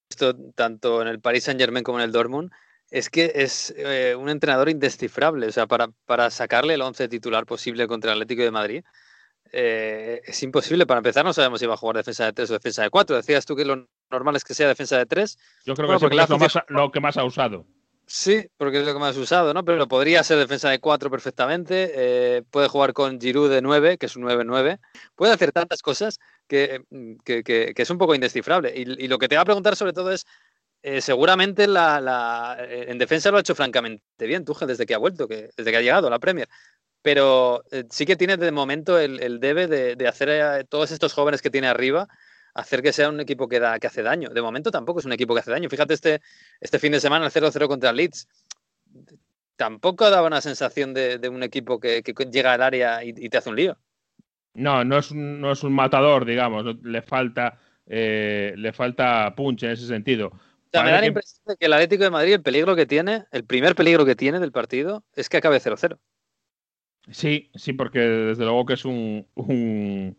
[0.54, 2.50] tanto en el Paris Saint Germain como en el Dortmund,
[2.90, 5.46] es que es eh, un entrenador indescifrable.
[5.46, 8.84] O sea, para, para sacarle el once titular posible contra el Atlético de Madrid,
[9.52, 10.86] eh, es imposible.
[10.86, 13.16] Para empezar, no sabemos si va a jugar defensa de 3 o defensa de 4.
[13.16, 15.38] Decías tú que lo normal es que sea defensa de 3.
[15.64, 17.66] Yo creo que es lo, más, lo, que más ha usado.
[18.06, 19.64] Sí, porque es lo que más ha usado, ¿no?
[19.64, 21.92] Pero podría ser defensa de 4 perfectamente.
[21.94, 24.78] Eh, puede jugar con Giroud de 9, que es un 9-9.
[25.16, 26.82] Puede hacer tantas cosas que,
[27.24, 28.72] que, es un poco indescifrable.
[28.74, 30.26] Y, lo que te va a preguntar sobre todo es,
[30.82, 35.26] eh, seguramente la, en defensa lo ha hecho francamente bien Tuchel desde que ha vuelto,
[35.26, 36.48] que, desde que ha llegado a la Premier
[37.06, 41.40] pero eh, sí que tiene de momento el, debe de, hacer a todos estos jóvenes
[41.40, 42.08] que tiene arriba,
[42.52, 44.30] hacer que sea un equipo que, da, que hace daño.
[44.30, 45.70] De momento tampoco es un equipo que hace daño.
[45.70, 46.20] Fíjate este,
[46.60, 48.26] este fin de semana el 0-0 contra el Leeds.
[49.54, 53.56] Tampoco daba una sensación de, un equipo que, llega al área y, te hace un
[53.56, 53.78] lío.
[54.56, 56.82] No, no es un, no es un matador, digamos.
[56.82, 60.30] Le falta, eh, le falta punch en ese sentido.
[60.72, 63.44] me da la impresión de que el Atlético de Madrid, el peligro que tiene, el
[63.44, 65.98] primer peligro que tiene del partido es que acabe 0-0.
[67.10, 70.16] Sí, sí, porque desde luego que es un,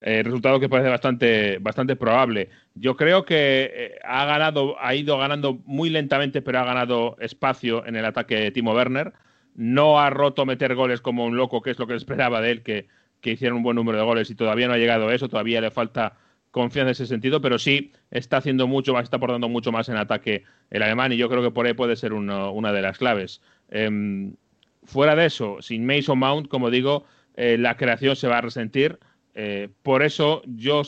[0.00, 2.50] eh, resultado que parece bastante, bastante probable.
[2.74, 7.86] Yo creo que eh, ha ganado, ha ido ganando muy lentamente, pero ha ganado espacio
[7.86, 9.14] en el ataque de Timo Werner.
[9.54, 12.62] No ha roto meter goles como un loco, que es lo que esperaba de él,
[12.62, 12.86] que,
[13.20, 15.60] que hiciera un buen número de goles y todavía no ha llegado a eso, todavía
[15.60, 16.16] le falta
[16.50, 19.96] confianza en ese sentido, pero sí está haciendo mucho más, está aportando mucho más en
[19.96, 23.42] ataque el alemán y yo creo que por ahí puede ser una de las claves.
[23.70, 24.32] Em,
[24.88, 27.04] Fuera de eso, sin Mason Mount, como digo,
[27.36, 28.98] eh, la creación se va a resentir.
[29.34, 30.80] Eh, por eso yo,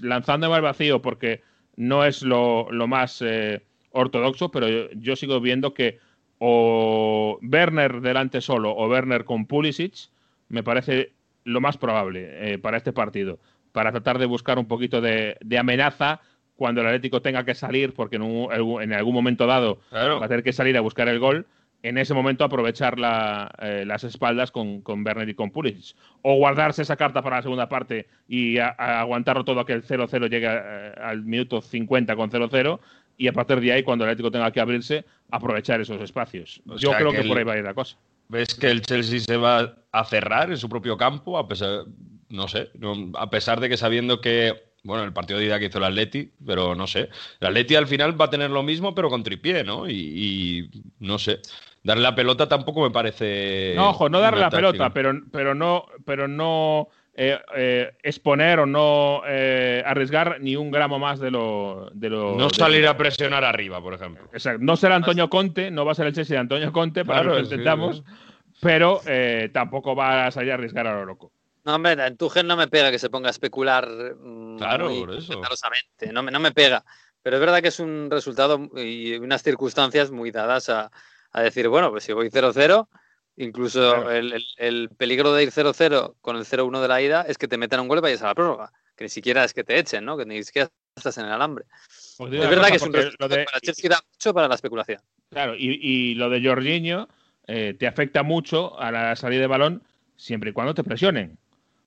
[0.00, 1.42] lanzándome al vacío, porque
[1.76, 5.98] no es lo, más eh, ortodoxo, pero yo, sigo viendo que
[6.38, 10.08] o Werner delante solo o Werner con Pulisic
[10.48, 11.12] me parece
[11.44, 13.38] lo más probable para este partido,
[13.72, 16.20] para tratar de buscar un poquito de, amenaza
[16.56, 20.20] cuando el Atlético tenga que salir, porque en, un- en algún momento dado Claro.
[20.20, 21.46] va a tener que salir a buscar el gol,
[21.82, 25.96] en ese momento aprovechar la, eh, las espaldas con, con Werner y con Pulisic.
[26.20, 29.72] O guardarse esa carta para la segunda parte y a- a aguantarlo todo a que
[29.72, 32.78] el 0-0 llegue eh, al minuto 50 con 0-0
[33.16, 36.62] y a partir de ahí, cuando el Atlético tenga que abrirse, aprovechar esos espacios.
[36.68, 37.96] O Yo creo que que, el- por ahí va a ir la cosa.
[38.28, 41.38] ¿Ves que el Chelsea se va a cerrar en su propio campo?
[41.38, 41.84] A pesar,
[42.28, 45.66] no sé, no- a pesar de que sabiendo que, bueno, el partido de ida que
[45.66, 47.08] hizo el Atleti, pero no sé.
[47.40, 49.88] El Atleti al final va a tener lo mismo, pero con tripié, ¿no?
[49.88, 51.40] Y, y no sé.
[51.84, 53.74] Darle la pelota tampoco me parece.
[53.76, 58.66] No, ojo, no darle la pelota, pero, pero no, pero no eh, eh, exponer o
[58.66, 61.90] no eh, arriesgar ni un gramo más de lo.
[61.92, 64.24] De lo No de- salir a presionar arriba, por ejemplo.
[64.32, 64.64] Exacto.
[64.64, 67.36] No será Antonio Conte, no va a ser el Chelsea de Antonio Conte, para Claro,
[67.36, 68.04] lo que sí, intentamos, sí.
[68.62, 71.32] Pero eh, tampoco va a salir a arriesgar a lo loco.
[71.64, 75.00] No, hombre, en Tuchel no me pega que se ponga a especular mm, Claro, muy
[75.00, 75.40] por eso.
[76.12, 76.84] no me, no me pega.
[77.22, 80.90] Pero es verdad que es un resultado y unas circunstancias muy dadas a,
[81.32, 82.88] a decir, bueno, pues si voy 0-0,
[83.36, 84.10] incluso Claro.
[84.10, 87.48] el, el- el peligro de ir 0-0 con el 0-1 de la ida es que
[87.48, 88.72] te metan un gol y vayas a la prórroga.
[88.96, 90.16] Que ni siquiera es que te echen, ¿no?
[90.16, 91.64] Que ni siquiera estás en el alambre.
[92.18, 94.48] Digo Es verdad cosa, que es un resultado lo de- para Chelsea da mucho para
[94.48, 95.00] la especulación.
[95.30, 97.08] Claro, y, y lo de Jorginho
[97.46, 99.82] eh, te afecta mucho a la salida de balón
[100.16, 101.38] siempre y cuando te presionen.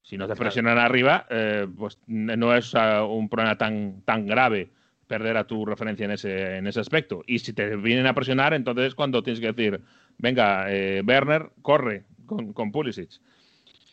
[0.03, 4.69] Si no te presionan arriba, eh, pues no es ah, un problema tan, tan grave
[5.07, 7.23] perder a tu referencia en ese, en ese aspecto.
[7.25, 9.81] Y si te vienen a presionar, entonces es cuando tienes que decir,
[10.17, 13.09] venga, eh, Werner, corre con, con Pulisic.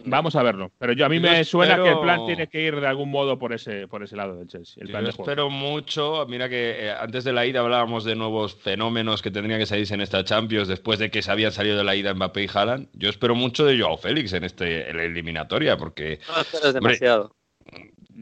[0.05, 0.73] Vamos a verlo.
[0.79, 3.11] Pero yo a mí Yo me suena que el plan tiene que ir de algún
[3.11, 4.81] modo por ese, por ese lado del Chelsea.
[4.83, 5.31] El Yo plan de juego.
[5.31, 6.27] espero mucho.
[6.29, 9.95] Mira que eh, antes de la ida hablábamos de nuevos fenómenos que tendrían que salirse
[9.95, 12.89] en esta Champions después de que se habían salido de la ida Mbappé y Haaland.
[12.95, 17.35] Yo espero mucho de Joao Félix en este en la eliminatoria porque No esperes demasiado.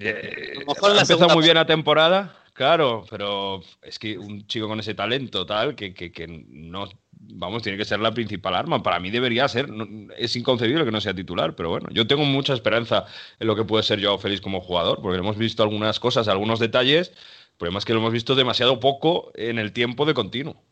[0.00, 3.60] eh, A lo mejor en ha la empezado segunda muy bien la temporada, claro, pero
[3.82, 6.86] es que un chico con ese talento tal que, que, que no
[7.20, 8.82] vamos tiene que ser la principal arma.
[8.82, 9.68] Para mí debería ser.
[9.68, 13.04] no- es inconcebible que no sea titular, pero bueno, yo tengo mucha esperanza
[13.38, 16.58] en lo que puede ser Joao Félix como jugador, porque hemos visto algunas cosas, algunos
[16.58, 17.10] detalles.
[17.10, 20.62] El problema es que lo hemos visto demasiado poco en el tiempo de continuo.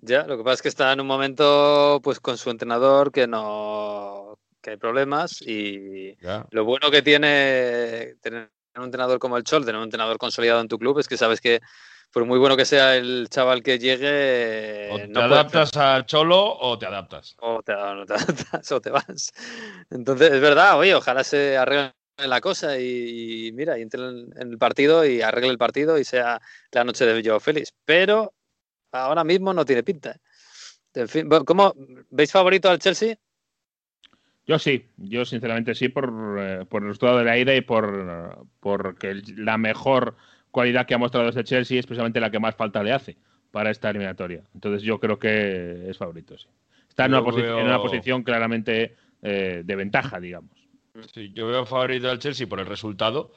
[0.00, 3.26] Ya, lo que pasa es que está en un momento pues con su entrenador que
[3.26, 6.46] no que hay problemas y Ya.
[6.50, 10.68] lo bueno que tiene tener un entrenador como el Chol, tener un entrenador consolidado en
[10.68, 11.60] tu club es que sabes que
[12.12, 16.04] por muy bueno que sea el chaval que llegue O te no puede- adaptas a
[16.06, 17.36] Cholo o te adaptas.
[17.40, 19.32] o te, o te adaptas o te vas.
[19.90, 24.30] Entonces, es verdad, oye, ojalá se arregle la cosa y, y mira, y entre en
[24.36, 26.40] en el partido y arregle el partido y sea
[26.72, 27.72] la noche de Joao Félix.
[27.84, 28.34] Pero
[28.92, 30.10] ahora mismo no tiene pinta.
[30.12, 30.20] ¿eh?
[30.94, 31.74] En fin, bueno, ¿cómo
[32.10, 33.14] veis favorito al Chelsea?
[34.46, 38.46] Yo sí, yo sinceramente sí, por, eh, por el resultado de la ida y por
[38.60, 40.16] porque la mejor
[40.58, 43.16] cualidad que ha mostrado este Chelsea es precisamente la que más falta le hace
[43.52, 44.42] para esta eliminatoria.
[44.54, 46.48] Entonces yo creo que es favorito, sí.
[46.88, 50.50] Está en, una, veo- en una posición claramente eh, de ventaja, digamos.
[51.14, 53.30] Sí, yo veo favorito al Chelsea por el resultado,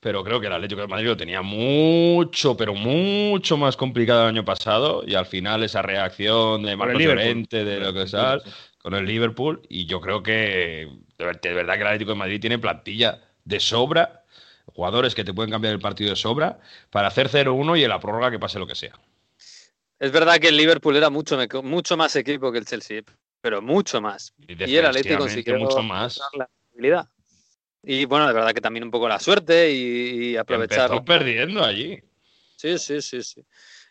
[0.00, 4.28] pero creo que el Atlético de Madrid lo tenía mucho, pero mucho más complicado el
[4.28, 7.02] año pasado y al final esa reacción de Marcos.
[7.02, 8.38] Llorente, de lo que sea,
[8.78, 12.58] con el Liverpool y yo creo que de verdad que el Atlético de Madrid tiene
[12.58, 14.21] plantilla de sobra,
[14.74, 16.58] jugadores que te pueden cambiar el partido de sobra
[16.90, 18.92] para hacer 0-1 y en la prórroga que pase lo que sea.
[19.98, 23.02] Es verdad que el Liverpool era mucho, mucho más equipo que el Chelsea,
[23.40, 24.34] pero mucho más.
[24.48, 26.20] Y, Y el Atlético consiguió mucho más.
[26.34, 27.08] la habilidad.
[27.84, 30.90] Y bueno, de verdad que también un poco la suerte y, y aprovechar.
[30.90, 32.00] Empezó perdiendo allí.
[32.56, 33.44] Sí, sí, sí, sí.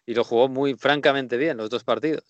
[0.06, 2.24] Y lo jugó muy francamente bien los dos partidos.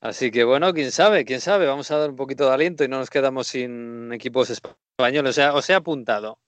[0.00, 1.66] Así que bueno, quién sabe, quién sabe.
[1.66, 5.30] Vamos a dar un poquito de aliento y no nos quedamos sin equipos españoles.
[5.30, 6.38] O sea, os he apuntado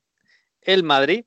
[0.63, 1.25] el Madrid,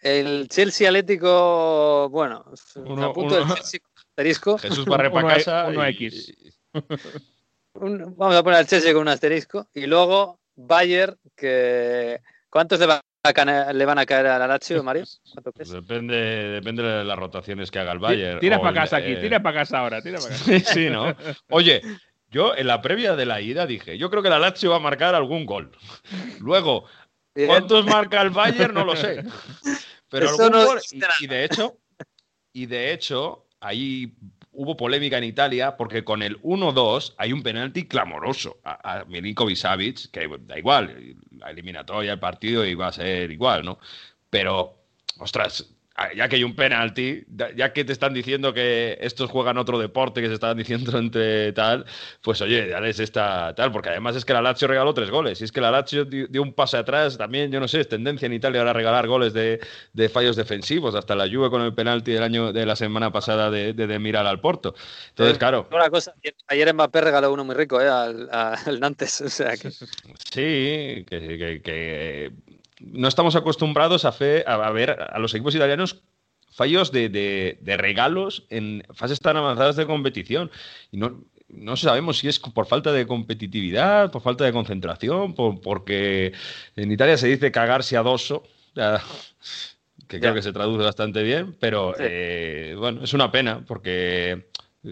[0.00, 2.44] el Chelsea Atlético, bueno,
[2.76, 4.58] Uno- apunto el uno- Chelsea con asterisco.
[4.58, 5.66] Jesús barre para Uno- casa.
[5.68, 6.32] uno y- X.
[7.74, 9.66] Un- vamos a poner al Chelsea con un asterisco.
[9.74, 14.82] Y luego Bayern, que ¿cuántos le, va a ca- le van a caer al Lazio,
[14.82, 15.04] Mario?
[15.32, 15.70] ¿Cuánto crees?
[15.70, 18.40] Depende, depende de las rotaciones que haga el Bayern.
[18.40, 20.44] Tira para el- casa aquí, eh, tira para casa ahora, tira para casa.
[20.44, 21.16] Sí, sí, ¿no?
[21.48, 21.80] Oye,
[22.28, 24.80] yo en la previa de la ida dije, yo creo que la Lazio va a
[24.80, 25.72] marcar algún gol.
[26.40, 26.84] Luego.
[27.34, 28.74] ¿Cuántos marca el Bayern?
[28.74, 29.24] No lo sé.
[30.08, 30.80] Pero algún no gol.
[30.90, 31.78] Y, y de hecho,
[32.52, 34.14] y de hecho, ahí
[34.52, 39.56] hubo polémica en Italia porque con el 1-2 hay un penalti clamoroso a, a Milinkovic
[39.56, 43.78] Savic, que da igual, la eliminatoria, el partido iba a ser igual, ¿no?
[44.28, 44.84] Pero,
[45.18, 45.74] ostras,
[46.16, 47.24] ya que hay un penalti,
[47.56, 51.52] ya que te están diciendo que estos juegan otro deporte que se estaban diciendo entre
[51.52, 51.84] tal,
[52.22, 55.40] pues oye, ya les esta tal, porque además es que la Lazio regaló tres goles,
[55.40, 58.26] y es que la Lazio dio un pase atrás, también, yo no sé, es tendencia
[58.26, 59.60] en Italia ahora regalar goles de,
[60.12, 63.72] fallos defensivos, hasta la Juve con el penalti del año de la semana pasada de,
[63.72, 64.74] de, mirar al Porto.
[65.10, 65.68] Entonces, claro.
[65.70, 66.14] Una cosa,
[66.48, 67.88] ayer Mbappé regaló uno muy rico, ¿eh?
[67.88, 69.70] Al, Nantes, o sea que...
[69.70, 72.32] Sí, que
[72.84, 76.02] no estamos acostumbrados a, fe, a, ver a los equipos italianos
[76.50, 80.50] fallos de, regalos en fases tan avanzadas de competición.
[80.90, 86.32] Y no, no sabemos si es por falta de competitividad, por falta de concentración, porque
[86.76, 88.44] en Italia se dice cagarse a doso,
[90.08, 94.46] que creo que se traduce bastante bien, pero eh, bueno, es una pena porque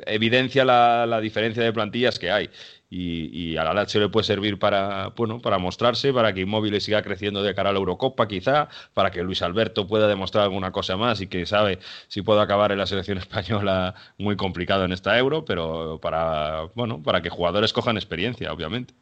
[0.06, 2.48] evidencia la, la, diferencia de plantillas que hay
[2.92, 7.02] y, a la Lazio le puede servir para, bueno, para mostrarse, para que Inmóvil siga
[7.02, 10.96] creciendo de cara a la Eurocopa quizá, para que Luis Alberto pueda demostrar alguna cosa
[10.96, 15.16] más y que sabe si puede acabar en la selección española muy complicado en esta
[15.16, 18.92] Euro, pero para, bueno, para que jugadores cojan experiencia, obviamente.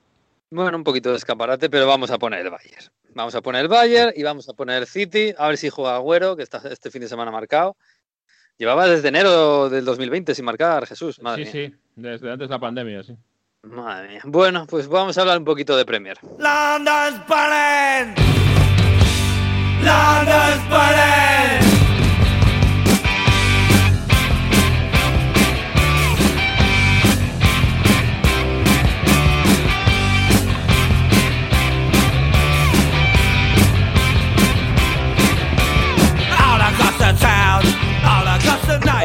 [0.50, 2.86] Bueno, un poquito de escaparate, pero vamos a poner el Bayern.
[3.14, 5.96] Vamos a poner el Bayern y vamos a poner el City, a ver si juega
[5.96, 7.76] Agüero, que está este fin de semana marcado.
[8.58, 11.20] Llevaba desde enero del 2020 sin marcar, Jesús.
[11.22, 13.14] Madre sí, sí, desde antes de la pandemia, sí.
[13.62, 14.20] Madre mía.
[14.24, 16.18] Bueno, pues vamos a hablar un poquito de Premier.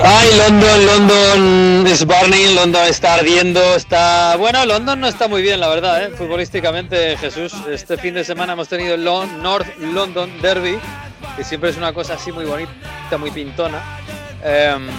[0.05, 4.35] Ay, London, London es burning, London está ardiendo, está...
[4.35, 6.09] Bueno, London no está muy bien, la verdad, ¿eh?
[6.09, 7.53] futbolísticamente, Jesús.
[7.69, 10.77] Este fin de semana hemos tenido el North London Derby,
[11.37, 12.73] que siempre es una cosa así muy bonita,
[13.17, 13.81] muy pintona.
[14.43, 14.89] Em,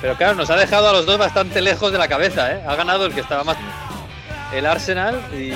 [0.00, 2.62] pero claro, nos ha dejado a los dos bastante lejos de la cabeza, ¿eh?
[2.64, 3.56] Ha ganado el que estaba más...
[4.54, 5.50] El Arsenal y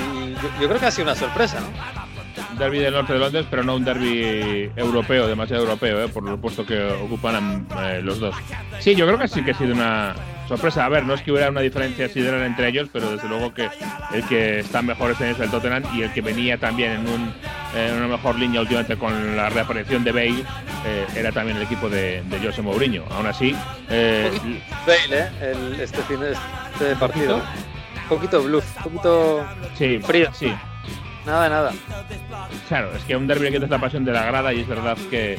[0.59, 2.06] yo creo que ha sido una sorpresa, ¿no?
[2.57, 6.07] Derby del norte de Londres, pero no un derby europeo, demasiado europeo, ¿eh?
[6.09, 8.35] por el puesto que ocupan eh, los dos.
[8.79, 10.15] Sí, yo creo que sí que ha sido una
[10.47, 10.85] sorpresa.
[10.85, 13.69] A ver, no es que hubiera una diferencia sideral entre ellos, pero desde luego que
[14.13, 17.33] el que está mejor este es el Tottenham y el que venía también en, un,
[17.97, 20.43] una mejor línea últimamente con la reaparición de Bale
[20.85, 23.03] eh, era también el equipo de, de José Mourinho.
[23.11, 23.55] Aún así,
[23.89, 24.47] Bale,
[25.11, 25.29] ¿eh?
[25.41, 27.37] El, este fin de este partido.
[27.37, 29.45] Un poquito bluff, un poquito
[29.77, 30.33] sí, frío.
[30.33, 30.53] Sí,
[31.27, 31.73] Nada, nada.
[32.69, 34.97] Claro, es que un derby que es la pasión de la grada y es verdad
[35.09, 35.37] que,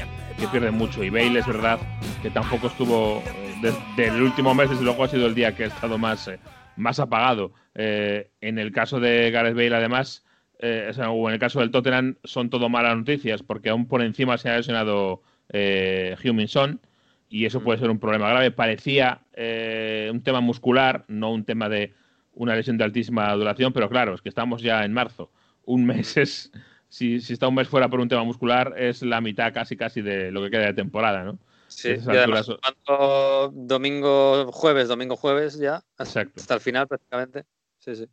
[0.52, 1.02] pierde mucho.
[1.02, 1.78] Y Bale es verdad
[2.20, 3.22] que tampoco estuvo,
[3.62, 6.38] desde el último mes, desde luego ha sido el día que ha estado más, eh,
[6.76, 7.54] más apagado.
[7.74, 10.26] Eh, en el caso de Gareth Bale, además,
[10.58, 14.36] eh, o en el caso del Tottenham, son todo malas noticias, porque aún por encima
[14.36, 16.82] se ha lesionado eh, Huminson
[17.30, 18.50] y eso puede ser un problema grave.
[18.50, 21.94] Parecía un tema muscular, no un tema de
[22.34, 25.30] una lesión de altísima duración, pero claro, es que estamos ya en marzo
[25.68, 26.50] un mes es,
[26.88, 30.02] si, si, está un mes fuera por un tema muscular, es la mitad casi casi
[30.02, 31.38] de lo que queda de temporada, ¿no?
[31.68, 32.48] Sí, y además,
[33.52, 37.44] domingo, jueves, domingo, jueves ya, hasta el final prácticamente.
[37.78, 38.06] Sí, sí.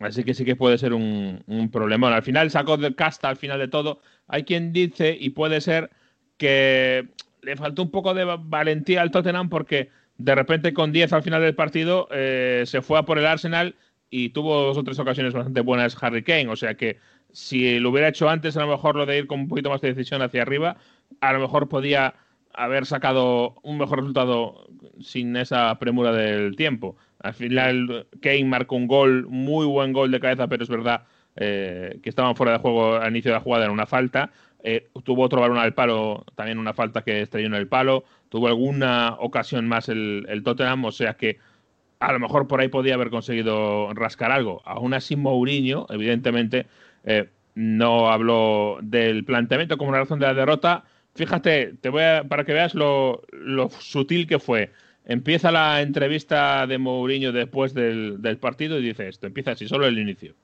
[0.00, 2.12] Así que sí que puede ser un, un problema.
[2.12, 4.00] al final sacó de casta al final de todo.
[4.26, 5.90] Hay quien dice, y puede ser,
[6.38, 7.08] que
[7.42, 11.40] le faltó un poco de valentía al Tottenham porque de repente con 10 al final
[11.40, 13.76] del partido eh, se fue a por el Arsenal
[14.12, 16.48] y tuvo dos o tres ocasiones bastante buenas Harry Kane.
[16.48, 16.98] O sea que
[17.32, 19.80] si lo hubiera hecho antes, a lo mejor lo de ir con un poquito más
[19.80, 20.76] de decisión hacia arriba,
[21.22, 22.14] a lo mejor podía
[22.52, 24.68] haber sacado un mejor resultado
[25.00, 26.94] sin esa premura del tiempo.
[27.20, 31.04] Al final, Kane marcó un gol, muy buen gol de cabeza, pero es verdad
[31.36, 34.30] eh, que estaban fuera de juego al inicio de la jugada en una falta.
[34.62, 38.04] Eh, tuvo otro balón al palo, también una falta que estrelló en el palo.
[38.28, 41.38] Tuvo alguna ocasión más el, el Tottenham, o sea que
[42.02, 44.60] a lo mejor por ahí podía haber conseguido rascar algo.
[44.64, 46.66] Aún así, Mourinho, evidentemente,
[47.04, 50.84] eh, no habló del planteamiento como una razón de la derrota.
[51.14, 53.22] Fíjate, te voy a, para que veas lo,
[53.78, 54.72] sutil que fue.
[55.04, 59.28] Empieza la entrevista de Mourinho después del, partido y dice esto.
[59.28, 60.34] Empieza así, solo el inicio.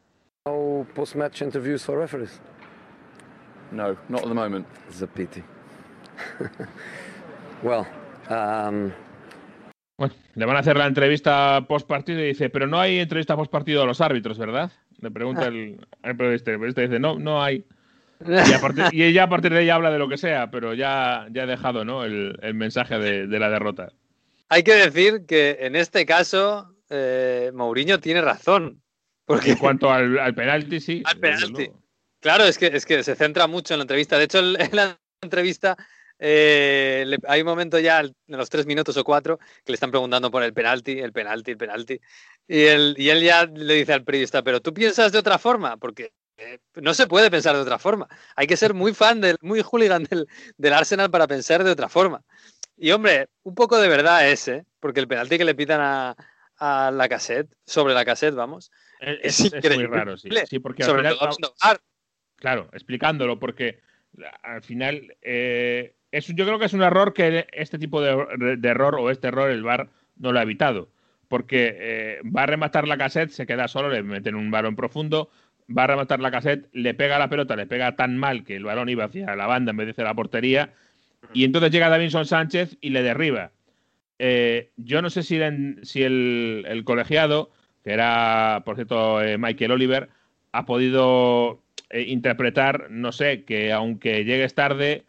[0.47, 2.41] No post-match interviews for referees.
[3.73, 4.67] No, not at the moment.
[4.89, 5.43] It's a pity.
[7.63, 7.87] well,
[8.31, 8.93] um,
[9.99, 13.35] bueno, le van a hacer la entrevista post partido y dice, pero no hay entrevista
[13.35, 14.71] post partido a los árbitros, ¿verdad?
[15.01, 15.49] Le pregunta ah.
[15.49, 16.53] el, periodista.
[16.53, 17.65] El periodista dice, no, no hay.
[18.21, 20.75] Y, a partir, y ella a partir de ahí habla de lo que sea, pero
[20.75, 22.05] ya, ya ha dejado ¿no?
[22.05, 23.93] el, mensaje de, la derrota.
[24.49, 28.83] Hay que decir que en este caso eh, Mourinho tiene razón.
[29.25, 29.53] Porque...
[29.53, 31.03] En cuanto al, penalti, sí.
[31.07, 31.71] Al penalti.
[32.19, 34.19] Claro, es que, es que se centra mucho en la entrevista.
[34.19, 35.77] De hecho, en la entrevista
[36.19, 39.91] eh, le- hay un momento ya en los tres minutos o cuatro que le están
[39.91, 42.01] preguntando por el penalti, el penalti, el penalti.
[42.47, 45.77] Y él, y él ya le dice al periodista, pero tú piensas de otra forma,
[45.77, 48.09] porque eh, no se puede pensar de otra forma.
[48.37, 51.89] Hay que ser muy fan, del, muy hooligan del, del Arsenal para pensar de otra
[51.89, 52.23] forma.
[52.77, 54.65] Y hombre, un poco de verdad es, ¿eh?
[54.81, 56.17] porque el penalti que le pitan a,
[56.57, 60.29] a la cassette, sobre la cassette, vamos, Es, Es es- muy raro, sí.
[60.49, 61.55] Sí, porque al sobre final, todo.
[62.37, 63.81] Claro, explicándolo, porque
[64.43, 68.97] al final eh, es, yo creo que es un error que este tipo de, error
[68.97, 70.89] o este error el VAR no lo ha evitado.
[71.29, 75.31] Porque eh, va a rematar la cassette, se queda solo, le meten un balón profundo,
[75.77, 78.65] va a rematar la cassette, le pega la pelota, le pega tan mal que el
[78.65, 80.73] balón iba hacia la banda en vez de hacia la portería,
[81.35, 83.51] y entonces llega Davinson Sánchez y le derriba.
[84.19, 87.51] Eh, yo no sé si, en- si el, el colegiado,
[87.85, 90.09] que era, por cierto, eh, Michael Oliver,
[90.53, 95.05] ha podido eh, interpretar, no sé, que aunque llegues tarde,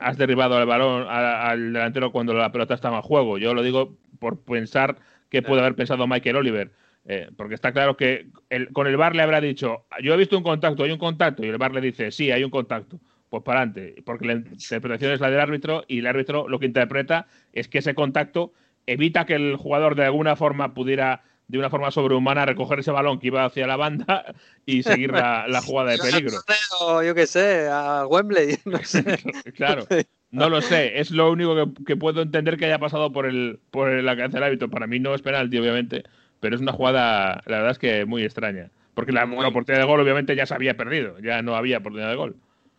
[0.00, 3.38] has derribado al balón a- al delantero cuando la pelota estaba en juego.
[3.38, 4.96] Yo lo digo por pensar
[5.30, 6.70] que puede haber pensado Michael Oliver.
[7.04, 10.36] eh, porque está claro que el- con el VAR le habrá dicho, yo he visto
[10.38, 13.00] un contacto, hay un contacto, y el VAR le dice, sí, hay un contacto.
[13.28, 16.66] Pues para adelante, porque la interpretación es la del árbitro y el árbitro lo que
[16.66, 18.52] interpreta es que ese contacto
[18.86, 21.22] evita que el jugador de alguna forma pudiera,
[21.52, 24.34] de una forma sobrehumana, recoger ese balón que iba hacia la banda
[24.64, 26.38] y seguir la, la jugada de peligro.
[26.80, 29.04] O yo qué sé, a Wembley, no sé.
[29.54, 29.86] Claro,
[30.30, 30.98] no lo sé.
[30.98, 34.38] Es lo único que, que puedo entender que haya pasado por el por la cabeza
[34.38, 34.70] del hábito.
[34.70, 36.04] Para mí no es penalti, obviamente,
[36.40, 38.70] pero es una jugada, la verdad es que muy extraña.
[38.94, 41.18] Porque la, la oportunidad de gol, obviamente, ya se había perdido.
[41.18, 42.36] Ya no había oportunidad de gol.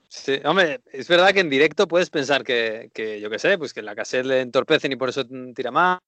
[0.07, 3.71] Sí, hombre, es verdad que en directo puedes pensar que, que, yo qué sé, pues
[3.71, 5.99] que la cassette le entorpecen y por eso tira mal,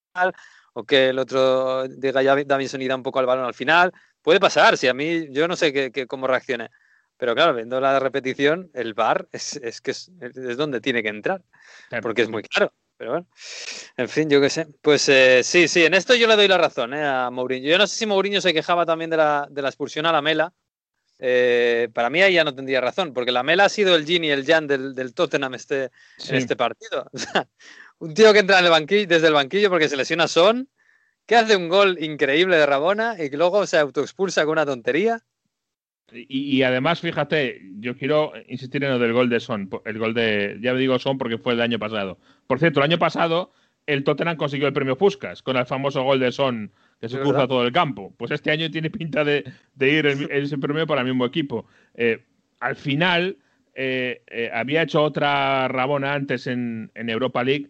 [0.77, 3.93] o que el otro diga ya Davinson da un poco al balón al final.
[4.21, 6.69] Puede pasar, si a mí, yo no sé qué, qué- cómo reaccione.
[7.17, 11.07] Pero claro, viendo la repetición, el VAR es, es que es, es donde tiene que
[11.09, 11.41] entrar,
[12.01, 12.73] porque es muy claro.
[12.97, 13.27] Pero bueno,
[13.97, 14.67] en fin, yo qué sé.
[14.81, 17.69] Pues eh, sí, sí, en esto yo le doy la razón eh, a Mourinho.
[17.69, 20.21] Yo no sé si Mourinho se quejaba también de la, de la expulsión a la
[20.21, 20.51] Mela.
[21.19, 24.25] Eh, para mí ahí ya no tendría razón, porque la Mela ha sido el yin
[24.25, 26.31] y el yang del, del Tottenham este, Sí.
[26.31, 27.09] en este partido.
[28.05, 30.69] Un tío que entra en el banquillo, desde el banquillo porque se lesiona Son,
[31.25, 35.21] que hace un gol increíble de Rabona y que luego se autoexpulsa con una tontería.
[36.11, 39.67] Y, y además, fíjate, yo quiero insistir en lo del gol de Son.
[39.85, 42.19] El gol de, ya digo Son porque fue el año pasado.
[42.45, 43.51] Por cierto, el año pasado
[43.87, 47.47] el Tottenham consiguió el premio Puskas con el famoso gol de Son que se cruza
[47.47, 48.13] todo el campo.
[48.17, 51.65] Pues este año tiene pinta de, de ir el- ese premio para el mismo equipo.
[51.95, 52.23] Eh,
[52.59, 53.37] al final,
[53.73, 57.69] eh, eh, había hecho otra Rabona antes en, en Europa League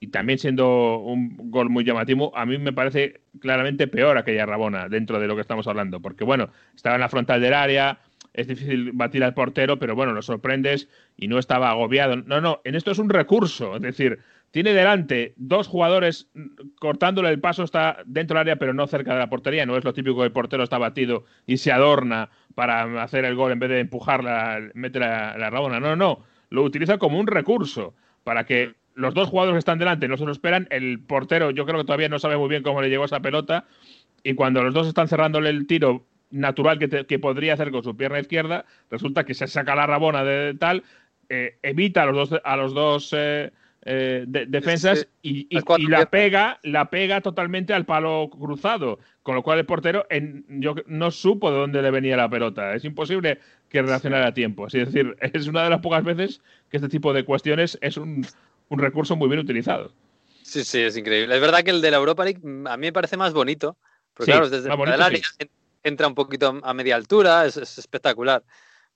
[0.00, 4.88] y también siendo un gol muy llamativo, a mí me parece claramente peor aquella Rabona
[4.88, 7.98] dentro de lo que estamos hablando, porque bueno, estaba en la frontal del área,
[8.34, 12.16] es difícil batir al portero, pero bueno, lo sorprendes y no estaba agobiado.
[12.16, 14.18] No, no, en esto es un recurso, es decir,
[14.50, 16.30] tiene delante dos jugadores
[16.78, 19.66] cortándole el paso, está dentro del área, pero no cerca de la portería.
[19.66, 23.34] No es lo típico que el portero está batido y se adorna para hacer el
[23.34, 25.80] gol en vez de empujarla, mete la, la rabona.
[25.80, 27.94] No, no, lo utiliza como un recurso
[28.24, 30.66] para que los dos jugadores que están delante no se lo esperan.
[30.70, 33.64] El portero, yo creo que todavía no sabe muy bien cómo le llegó esa pelota.
[34.24, 37.84] Y cuando los dos están cerrándole el tiro natural que, te- que podría hacer con
[37.84, 40.82] su pierna izquierda, resulta que se saca la rabona de tal,
[41.28, 43.52] eh, evita a los dos, a los dos eh,
[43.84, 45.46] eh, de- defensas y,
[45.88, 50.74] la pega, la pega totalmente al palo cruzado, con lo cual el portero en- yo
[50.86, 52.74] no supo de dónde le venía la pelota.
[52.74, 53.38] Es imposible
[53.68, 54.66] que reaccionara a tiempo.
[54.66, 56.40] Es decir, es una de las pocas veces
[56.70, 58.26] que este tipo de cuestiones es un,
[58.68, 59.92] un recurso muy bien utilizado.
[60.42, 61.34] Sí, sí, es increíble.
[61.34, 63.76] Es verdad que el de la Europa League mm, a mí me parece más bonito,
[64.14, 65.50] porque Sí, claro, desde bonito, área en-
[65.82, 68.42] entra un poquito a media altura, es, es espectacular.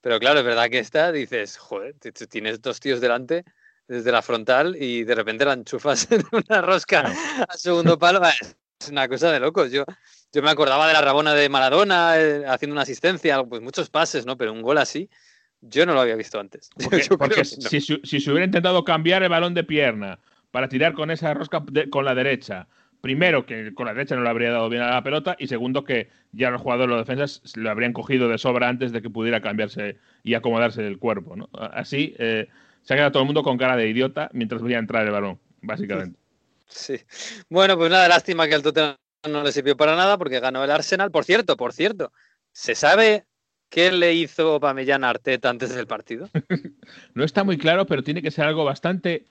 [0.01, 1.95] Pero claro, es verdad que esta dices, joder,
[2.29, 3.43] tienes dos tíos delante
[3.87, 7.13] desde la frontal y de repente la enchufas en una rosca
[7.47, 8.21] al segundo palo.
[8.81, 9.71] Es una cosa de locos.
[9.71, 9.85] Yo,
[10.33, 14.25] yo me acordaba de la Rabona de Maradona eh, haciendo una asistencia, pues muchos pases,
[14.25, 14.37] ¿no?
[14.37, 15.07] Pero un gol así,
[15.61, 16.69] yo no lo había visto antes.
[17.17, 17.43] Porque, no.
[17.43, 20.19] si, se hubiera intentado cambiar el balón de pierna
[20.51, 22.67] para tirar con esa rosca de- con la derecha,
[22.99, 25.83] primero que con la derecha no le habría dado bien a la pelota y segundo
[25.83, 29.41] que ya los jugadores, los defensas, lo habrían cogido de sobra antes de que pudiera
[29.41, 31.35] cambiarse y acomodarse el cuerpo.
[31.35, 31.49] ¿no?
[31.53, 32.47] Así eh,
[32.83, 35.39] se ha quedado todo el mundo con cara de idiota mientras veía entrar el balón,
[35.61, 36.19] básicamente.
[36.67, 36.99] Sí.
[37.49, 38.95] Bueno, pues nada, lástima que al Tottenham
[39.29, 41.11] no le sirvió para nada porque ganó el Arsenal.
[41.11, 42.11] Por cierto, por cierto,
[42.51, 43.25] ¿se sabe
[43.71, 46.29] qué le hizo Pamellán a Arteta antes del partido?
[47.15, 49.25] No está muy claro, pero tiene que ser algo bastante.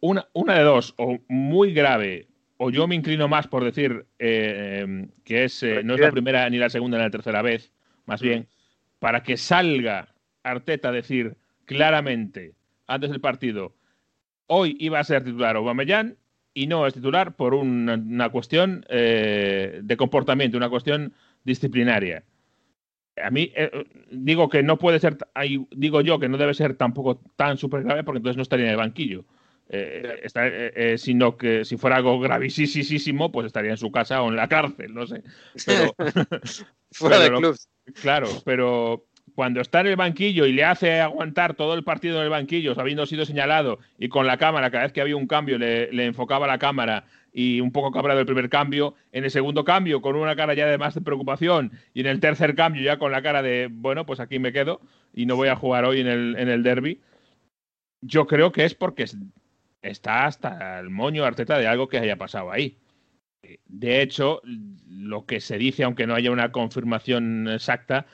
[0.00, 2.26] Una, una de dos, o muy grave,
[2.56, 6.50] o yo me inclino más por decir eh, que es, eh, no es la primera
[6.50, 7.72] ni la segunda ni la tercera vez,
[8.06, 8.48] más bien,
[8.98, 10.08] para que salga
[10.42, 11.36] Arteta a decir
[11.66, 12.54] claramente
[12.88, 13.74] antes del partido
[14.54, 16.16] hoy iba a ser titular Aubameyang
[16.52, 21.14] y no es titular por una, una cuestión eh, de comportamiento, una cuestión
[21.44, 22.24] disciplinaria.
[23.22, 23.70] A mí eh,
[24.10, 27.82] digo que no puede ser, ahí digo yo que no debe ser tampoco tan súper
[27.84, 29.24] grave porque entonces no estaría en el banquillo.
[29.68, 34.28] Eh, está- eh, sino que si fuera algo gravísimo, pues estaría en su casa o
[34.28, 35.22] en la cárcel, no sé.
[35.64, 35.94] Pero,
[36.92, 37.56] Fuera pero de lo- club.
[38.00, 42.24] Claro, pero cuando está en el banquillo y le hace aguantar todo el partido en
[42.24, 45.58] el banquillo, habiendo sido señalado, y con la cámara, cada vez que había un cambio,
[45.58, 49.64] le, le enfocaba la cámara y un poco cabreado el primer cambio, en el segundo
[49.64, 52.98] cambio con una cara ya de más de preocupación, y en el tercer cambio ya
[52.98, 54.80] con la cara de, bueno, pues aquí me quedo
[55.14, 57.00] y no voy a jugar hoy en el, en el derby,
[58.00, 59.16] yo creo que es porque es-
[59.82, 62.78] está hasta el moño Arteta de algo que haya pasado ahí.
[63.66, 64.40] De hecho,
[64.88, 68.06] lo que se dice, aunque no haya una confirmación exacta,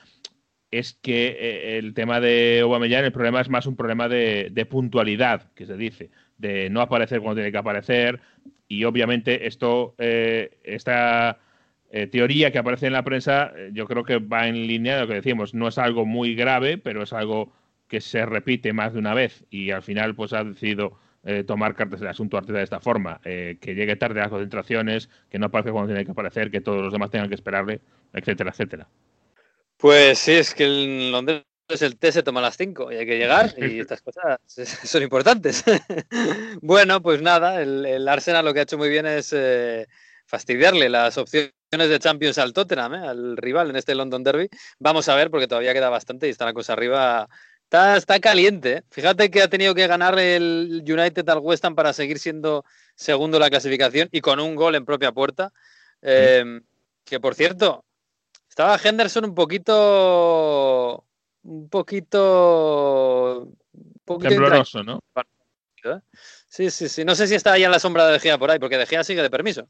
[0.71, 4.65] es que eh, el tema de Aubameyang, el problema es más un problema de, de
[4.65, 6.09] puntualidad, que se dice,
[6.39, 8.19] de no aparecer cuando tiene que aparecer.
[8.67, 11.37] Y obviamente esto, eh, esta
[11.91, 15.01] eh, teoría que aparece en la prensa, eh, yo creo que va en línea de
[15.01, 15.53] lo que decimos.
[15.53, 17.51] No es algo muy grave, pero es algo
[17.87, 21.75] que se repite más de una vez y al final pues ha decidido eh, tomar
[21.75, 25.47] cartas del asunto Arteta de esta forma, que llegue tarde a las concentraciones, que no
[25.47, 27.81] aparezca cuando tiene que aparecer, que todos los demás tengan que esperarle,
[28.13, 28.87] etcétera, etcétera.
[29.77, 33.05] Pues sí, es que en Londres el té se toma a las 5 y hay
[33.05, 34.39] que llegar y estas cosas
[34.83, 35.63] son importantes.
[36.61, 39.87] bueno, pues nada, el, el Arsenal lo que ha hecho muy bien es eh,
[40.25, 43.07] fastidiarle las opciones de Champions al Tottenham, ¿eh?
[43.07, 44.49] al rival en este London Derby.
[44.79, 47.29] Vamos a ver porque todavía queda bastante y está la cosa arriba.
[47.63, 48.77] Está, está caliente.
[48.77, 48.83] ¿eh?
[48.89, 52.65] Fíjate que ha tenido que ganar el United al West Ham para seguir siendo
[52.95, 55.53] segundo en la clasificación y con un gol en propia puerta.
[56.01, 56.61] Eh,
[57.05, 57.85] que por cierto,
[58.47, 61.05] estaba Henderson un poquito.
[61.43, 63.43] Un poquito.
[63.73, 64.99] Un poquito Tembloroso, ¿no?
[66.47, 67.05] Sí, sí, sí.
[67.05, 68.85] No sé si está ahí en la sombra de De Gea por ahí, porque De
[68.85, 69.69] Gea sigue de permiso.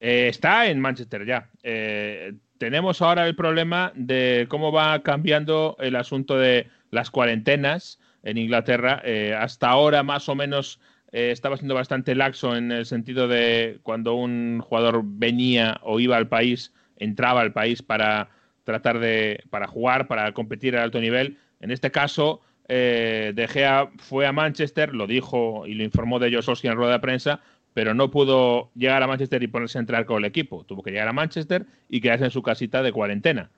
[0.00, 1.50] Eh, está en Manchester ya.
[1.62, 8.38] Eh, tenemos ahora el problema de cómo va cambiando el asunto de las cuarentenas en
[8.38, 9.02] Inglaterra.
[9.04, 10.80] Eh, hasta ahora, más o menos,
[11.12, 16.28] estaba siendo bastante laxo en el sentido de cuando un jugador venía o iba al
[16.28, 18.30] país, entraba al país para
[18.70, 21.38] tratar de para jugar, para competir a alto nivel.
[21.60, 26.28] En este caso, eh, De Gea fue a Manchester, lo dijo y lo informó de
[26.28, 27.40] ellos Solskjaer en rueda de prensa,
[27.74, 30.64] pero no pudo llegar a Manchester y ponerse a entrar con el equipo.
[30.64, 33.50] Tuvo que llegar a Manchester y quedarse en su casita de cuarentena.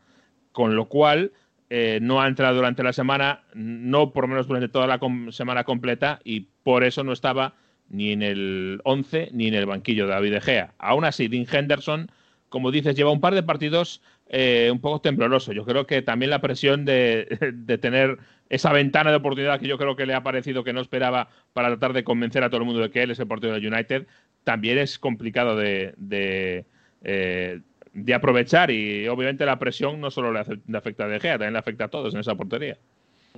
[0.52, 1.32] Con lo cual,
[1.74, 5.64] eh, no ha entrado durante la semana, no por menos durante toda la com semana
[5.64, 7.54] completa, y por eso no estaba
[7.88, 10.74] ni en el 11 ni en el banquillo de David De Gea.
[10.78, 12.10] Aún así, Dean Henderson,
[12.52, 15.52] como dices, lleva un par de partidos eh, un poco tembloroso.
[15.52, 18.18] Yo creo que también la presión de, de, tener
[18.50, 21.68] esa ventana de oportunidad que yo creo que le ha parecido que no esperaba para
[21.68, 24.06] tratar de convencer a todo el mundo de que él es el portero del United,
[24.44, 26.66] también es complicado de, de,
[27.02, 27.60] eh,
[27.94, 31.32] de aprovechar y obviamente la presión no solo le, hace, le, afecta a De Gea,
[31.32, 32.76] también le afecta a todos en esa portería.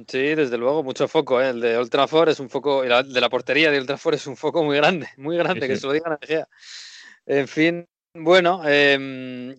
[0.08, 1.40] Sí, desde luego, mucho foco.
[1.40, 1.50] ¿eh?
[1.50, 4.26] El de Old Trafford es un foco, la, de la portería de Old Trafford es
[4.26, 5.72] un foco muy grande, muy grande, sí, sí.
[5.72, 6.48] que se lo digan a De Gea.
[7.26, 8.94] En fin, bueno, eh,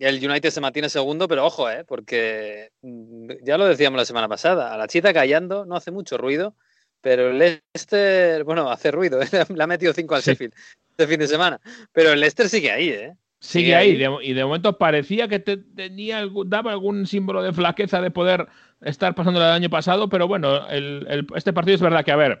[0.00, 4.28] el United se mantiene segundo, pero ojo, eh, porque mm, ya lo decíamos la semana
[4.28, 6.56] pasada, a la chita callando no hace mucho ruido,
[7.02, 9.28] pero el Leicester, bueno, hace ruido, ¿eh?
[9.54, 10.30] le ha metido cinco al sí.
[10.30, 10.54] Sheffield
[10.90, 11.60] este fin de semana,
[11.92, 13.14] pero el Leicester sigue ahí, ¿eh?
[13.38, 17.42] Sigue, sigue ahí, De, y de momento parecía que te, tenía algún, daba algún símbolo
[17.42, 18.46] de flaqueza de poder
[18.80, 22.16] estar pasando el año pasado, pero bueno, el, el, este partido es verdad que, a
[22.16, 22.40] ver,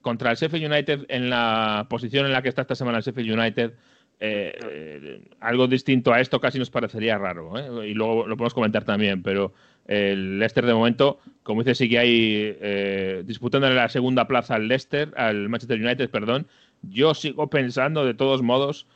[0.00, 3.36] contra el Sheffield United, en la posición en la que está esta semana el Sheffield
[3.36, 3.72] United,
[4.18, 7.88] eh, eh, algo distinto a esto casi nos parecería raro, ¿eh?
[7.88, 9.52] y luego lo podemos comentar también, pero
[9.86, 15.12] el Leicester de momento, como dice, sigue ahí eh, disputándole la segunda plaza al Leicester,
[15.16, 16.46] al Manchester United, perdón.
[16.82, 18.86] Yo sigo pensando, de todos modos,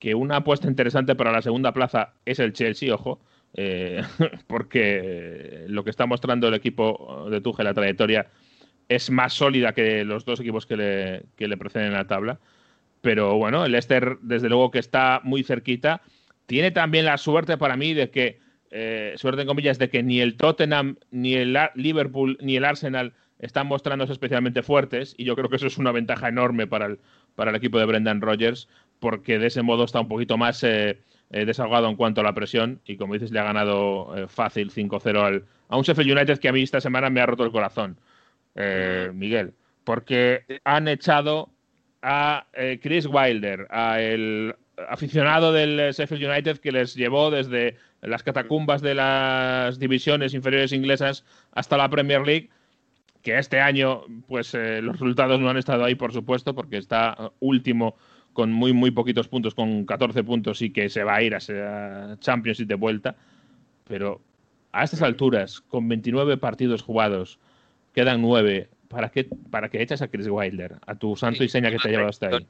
[0.00, 3.20] que una apuesta interesante para la segunda plaza es el Chelsea, ojo,
[4.46, 8.26] porque lo que está mostrando el equipo de Tuchel, la trayectoria,
[8.88, 12.40] es más sólida que los dos equipos que le, que le preceden en la tabla.
[13.00, 16.02] Pero bueno, el Leicester, desde luego que está muy cerquita.
[16.46, 18.40] Tiene también la suerte para mí de que,
[18.70, 23.12] eh, suerte en comillas, de que ni el Tottenham, ni el Liverpool, ni el Arsenal
[23.38, 25.14] están mostrándose especialmente fuertes.
[25.16, 26.98] Y yo creo que eso es una ventaja enorme para el,
[27.34, 28.68] para el equipo de Brendan Rodgers,
[28.98, 30.98] porque de ese modo está un poquito más eh,
[31.30, 32.80] eh, desahogado en cuanto a la presión.
[32.86, 36.48] Y como dices, le ha ganado eh, fácil 5-0 al, a un Sheffield United que
[36.48, 37.98] a mí esta semana me ha roto el corazón,
[38.54, 39.52] eh, Miguel.
[39.84, 41.50] Porque han echado
[42.02, 44.54] a eh, Chris Wilder, a el
[44.88, 51.24] aficionado del Sheffield United que les llevó desde las catacumbas de las divisiones inferiores inglesas
[51.52, 52.50] hasta la Premier League,
[53.22, 57.32] que este año pues eh, los resultados no han estado ahí, por supuesto, porque está
[57.40, 57.96] último
[58.32, 62.16] con muy, muy poquitos puntos, con 14 puntos y que se va a ir a,
[62.20, 63.16] Champions y de vuelta.
[63.88, 64.20] Pero
[64.70, 67.40] a estas alturas, con 29 partidos jugados,
[67.94, 70.76] quedan 9, ¿para qué, para que echas a Chris Wilder?
[70.86, 72.46] A tu santo y seña que te ha llevado hasta ahí.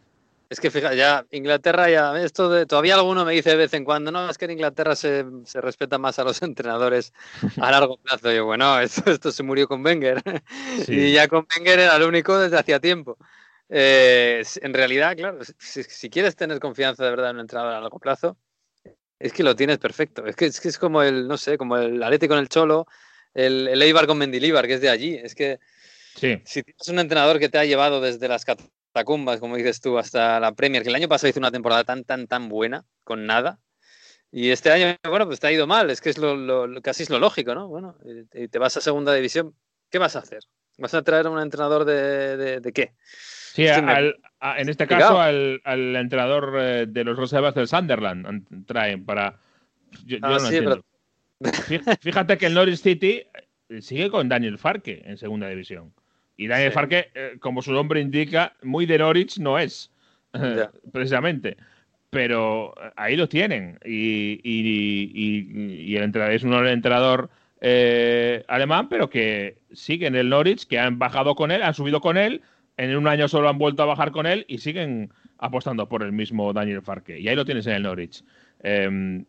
[0.50, 3.84] Es que fíjate, ya Inglaterra ya, esto de, todavía alguno me dice de vez en
[3.84, 7.12] cuando, no, es que en Inglaterra se, se respeta más a los entrenadores
[7.60, 8.32] a largo plazo.
[8.32, 10.22] Yo, bueno, esto, esto se murió con Wenger.
[10.88, 13.18] Y ya con Wenger era el único desde hacía tiempo.
[13.68, 17.80] Eh, en realidad, claro, si, si, quieres tener confianza de verdad en un entrenador a
[17.82, 18.38] largo plazo,
[19.18, 20.24] es que lo tienes perfecto.
[20.26, 22.86] Es que es, que es como el, no sé, como el Atlético con el Cholo,
[23.34, 25.14] el, el Eibar con Mendilíbar, que es de allí.
[25.14, 25.60] Es que
[26.18, 26.40] sí.
[26.44, 30.40] si tienes un entrenador que te ha llevado desde las catacumbas, como dices tú, hasta
[30.40, 33.58] la Premier, que el año pasado hizo una temporada tan, tan, tan buena, con nada.
[34.30, 37.02] Y este año, bueno, pues te ha ido mal, es que es lo, lo casi
[37.02, 37.68] es lo lógico, ¿no?
[37.68, 37.96] Bueno,
[38.34, 39.54] y te vas a segunda división,
[39.90, 40.40] ¿qué vas a hacer?
[40.76, 42.92] ¿Vas a traer a un entrenador de, de, de qué?
[43.58, 48.66] Sí, al, a, en este caso al, al, entrenador eh, de los reservas del Sunderland
[48.66, 49.40] traen para...
[50.04, 50.84] Yo, ah, yo no sí, entiendo.
[51.40, 51.96] pero...
[52.00, 53.24] Fíjate que el Norwich City
[53.68, 55.92] eh, sigue con Daniel Farke en segunda división.
[56.38, 56.74] Y Daniel Sí.
[56.74, 59.90] Farke, eh, como su nombre indica, muy de Norwich no es,
[60.92, 61.56] precisamente.
[62.10, 63.78] Pero ahí lo tienen.
[63.84, 67.28] Y, y- y- y el entrenador es un entrenador
[67.60, 72.00] eh, alemán, pero que sigue en el Norwich, que han bajado con él, han subido
[72.00, 72.40] con él,
[72.76, 76.12] en un año solo han vuelto a bajar con él y siguen apostando por el
[76.12, 77.18] mismo Daniel Farke.
[77.18, 78.22] Y ahí lo tienes en el Norwich.
[78.62, 79.24] Em,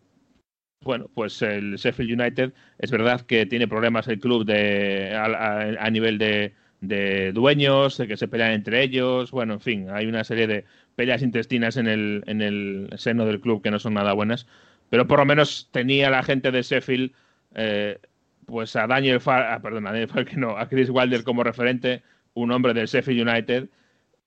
[0.81, 5.85] bueno, pues el Sheffield United es verdad que tiene problemas el club de, a, a-
[5.85, 9.31] a nivel de, de dueños, de que se pelean entre ellos.
[9.31, 10.65] Bueno, en fin, hay una serie de
[10.95, 14.47] peleas intestinas en el, en el seno del club que no son nada buenas.
[14.89, 17.11] Pero por lo menos tenía la gente de Sheffield,
[17.55, 17.99] eh,
[18.45, 22.01] pues a Daniel Far, ah, perdón, a Daniel Farke no, a Chris Wilder como referente,
[22.33, 23.69] un hombre del Sheffield United,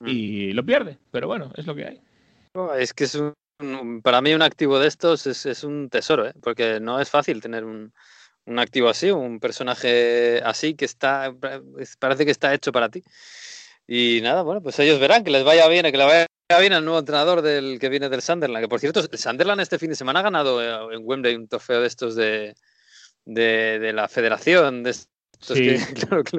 [0.05, 0.99] y lo pierde.
[1.11, 2.01] Pero bueno, es lo que hay.
[2.79, 6.35] Es que es un- para mí un activo de estos es, es un tesoro, ¿eh?
[6.43, 7.93] porque no es fácil tener un,
[8.47, 11.33] un activo así, un personaje así que está,
[11.79, 13.03] es- parece que está hecho para ti.
[13.87, 16.27] Y nada, bueno, pues ellos verán que les vaya bien, que le vaya
[16.61, 18.65] bien al nuevo entrenador del que viene del Sunderland.
[18.65, 21.49] Que por cierto, el Sunderland este fin de semana ha ganado eh, en Wembley un
[21.49, 22.55] trofeo de estos de,
[23.25, 25.09] de, de la federación, de estos
[25.41, 25.55] Sí.
[25.65, 25.77] que,
[26.07, 26.39] claro, que,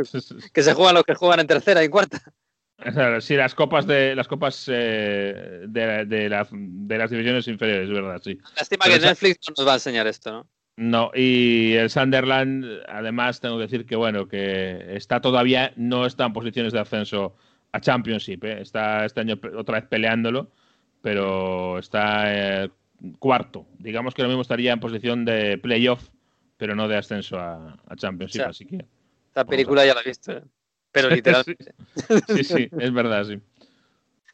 [0.53, 2.21] que se juegan los que juegan en tercera y cuarta.
[3.21, 7.93] Sí, las copas de las copas eh, de, de la- de las divisiones inferiores, es
[7.93, 8.37] verdad, sí.
[8.57, 10.47] Lástima Pero que esa- Netflix no nos va a enseñar esto, ¿no?
[10.75, 16.25] No, y el Sunderland, además, tengo que decir que bueno, que está todavía, no está
[16.25, 17.35] en posiciones de ascenso
[17.71, 18.61] a Championship, ¿eh?
[18.61, 20.51] está este año otra vez peleándolo,
[21.01, 22.69] pero está eh,
[23.19, 23.67] cuarto.
[23.77, 26.09] Digamos que lo mismo estaría en posición de playoff,
[26.57, 28.85] pero no de ascenso a, a Championship, O sea, así que
[29.27, 30.43] Esta película ya la he visto, ¿eh?
[30.91, 31.75] pero literalmente.
[32.29, 33.39] sí, sí, es verdad, sí.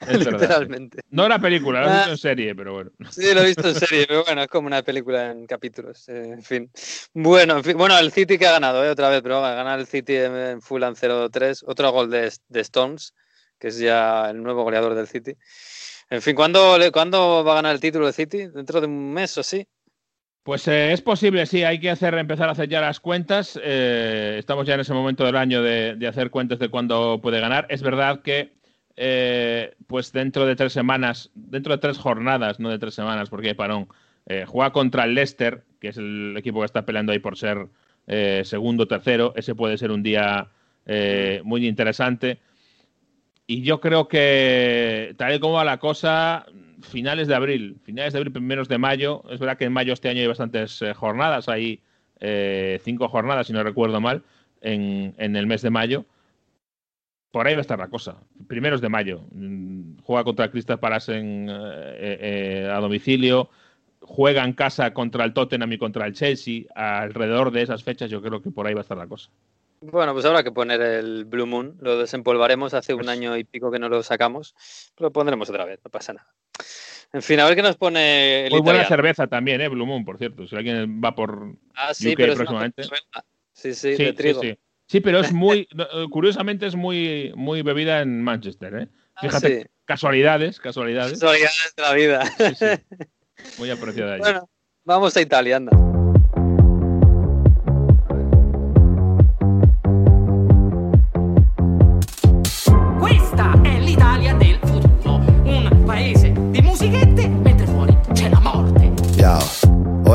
[0.02, 0.39] Es verdad.
[0.41, 1.00] literalmente.
[1.10, 1.95] No la película, la he Ah.
[1.97, 2.91] visto en serie, pero bueno.
[3.12, 6.08] Sí, lo he visto en serie, pero bueno, es como una película en capítulos.
[6.10, 6.72] eh, en fin.
[7.14, 8.89] Bueno, en fin, bueno, el City que ha ganado, ¿eh?
[8.89, 11.64] otra vez, pero va a ganar el City en, Fulham 0-3.
[11.68, 13.14] Otro gol de, de Stones,
[13.60, 15.34] que es ya el nuevo goleador del City.
[16.10, 18.47] En fin, ¿cuándo, le- ¿cuándo va a ganar el título del City?
[18.47, 19.68] ¿Dentro de un mes o así?
[20.43, 23.60] Pues eh, es posible, sí, hay que hacer, empezar a hacer ya las cuentas.
[23.62, 27.39] eh, estamos ya en ese momento del año de, de hacer cuentas de cuándo puede
[27.41, 27.68] ganar.
[27.70, 28.58] Es verdad que,
[29.02, 33.47] eh, pues dentro de tres semanas, dentro de tres jornadas, no de tres semanas, porque
[33.47, 33.88] hay parón,
[34.26, 37.68] eh, juega contra el Leicester, que es el equipo que está peleando ahí por ser
[38.08, 39.32] eh, segundo, tercero.
[39.38, 40.50] Ese puede ser un día
[40.86, 42.39] eh, muy interesante.
[43.47, 46.45] Y yo creo que, tal y como va la cosa,
[46.82, 49.24] finales de abril, finales de abril, primeros de mayo.
[49.32, 51.82] Es verdad que en mayo este año hay bastantes jornadas, hay
[52.84, 54.24] cinco jornadas, si no recuerdo mal,
[54.62, 56.06] en el mes de mayo.
[57.32, 58.17] Por ahí va a estar la cosa.
[58.47, 59.21] Primeros de mayo.
[59.32, 62.17] Mm, Juega contra Crystal Palace en, eh,
[62.65, 63.49] eh, a domicilio.
[64.01, 66.63] Juega en casa contra el Tottenham y contra el Chelsea.
[66.73, 69.30] Alrededor de esas fechas yo creo que por ahí va a estar la cosa.
[69.82, 71.77] Bueno, pues habrá que poner el Blue Moon.
[71.80, 74.55] Lo desempolvaremos hace un Pues- año y pico que no lo sacamos.
[74.97, 76.27] Lo pondremos otra vez, no pasa nada.
[77.13, 79.67] En fin, a ver qué nos pone el Muy buena cerveza también, ¿eh?
[79.69, 80.47] Blue Moon, por cierto.
[80.47, 82.84] Si alguien va por Ah, sí, UK pero es una próximamente.
[82.84, 83.25] cerveza.
[83.53, 84.41] Sí, sí, Sí, de trigo.
[84.41, 84.49] sí.
[84.51, 84.59] Sí,
[84.99, 88.87] pero es muy, eh, curiosamente es muy, muy bebida en Manchester, ¿eh?
[89.15, 89.67] Ah, Fíjate, sí.
[89.85, 91.19] casualidades, casualidades.
[91.19, 92.25] Casualidades de la vida.
[92.37, 92.65] Sí, sí.
[93.59, 94.17] Muy apreciada.
[94.19, 94.49] Bueno,
[94.83, 95.88] vamos a Italia, anda.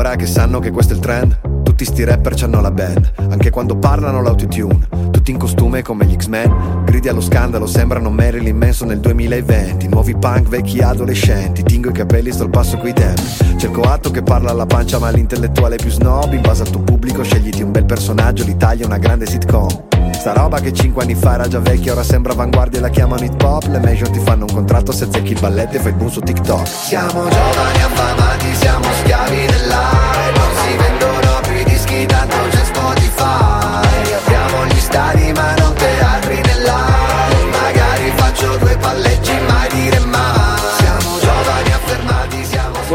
[0.05, 3.49] Ora che sanno che questo è il trend, tutti sti rapper c'hanno la band, anche
[3.49, 4.87] quando parlano l'autotune.
[5.09, 9.87] Tutti in costume come gli X-Men, gridi allo scandalo, sembrano Marilyn Manson nel 2020.
[9.87, 13.21] Nuovi punk, vecchi adolescenti, tingo i capelli, sto al passo coi tempi.
[13.57, 16.33] Cerco atto che parla alla pancia ma l'intellettuale più snob.
[16.33, 19.85] In base al tuo pubblico scegliti un bel personaggio, l'Italia è una grande sitcom.
[20.11, 23.23] Sta roba che 5 anni fa era già vecchia, ora sembra avanguardia e la chiamano
[23.23, 23.65] hip hop.
[23.69, 26.19] Le major ti fanno un contratto se azzecchi il balletto e fai il boom su
[26.19, 26.67] TikTok.
[26.67, 29.94] Siamo giovani affamati, siamo schiavi dell'aria.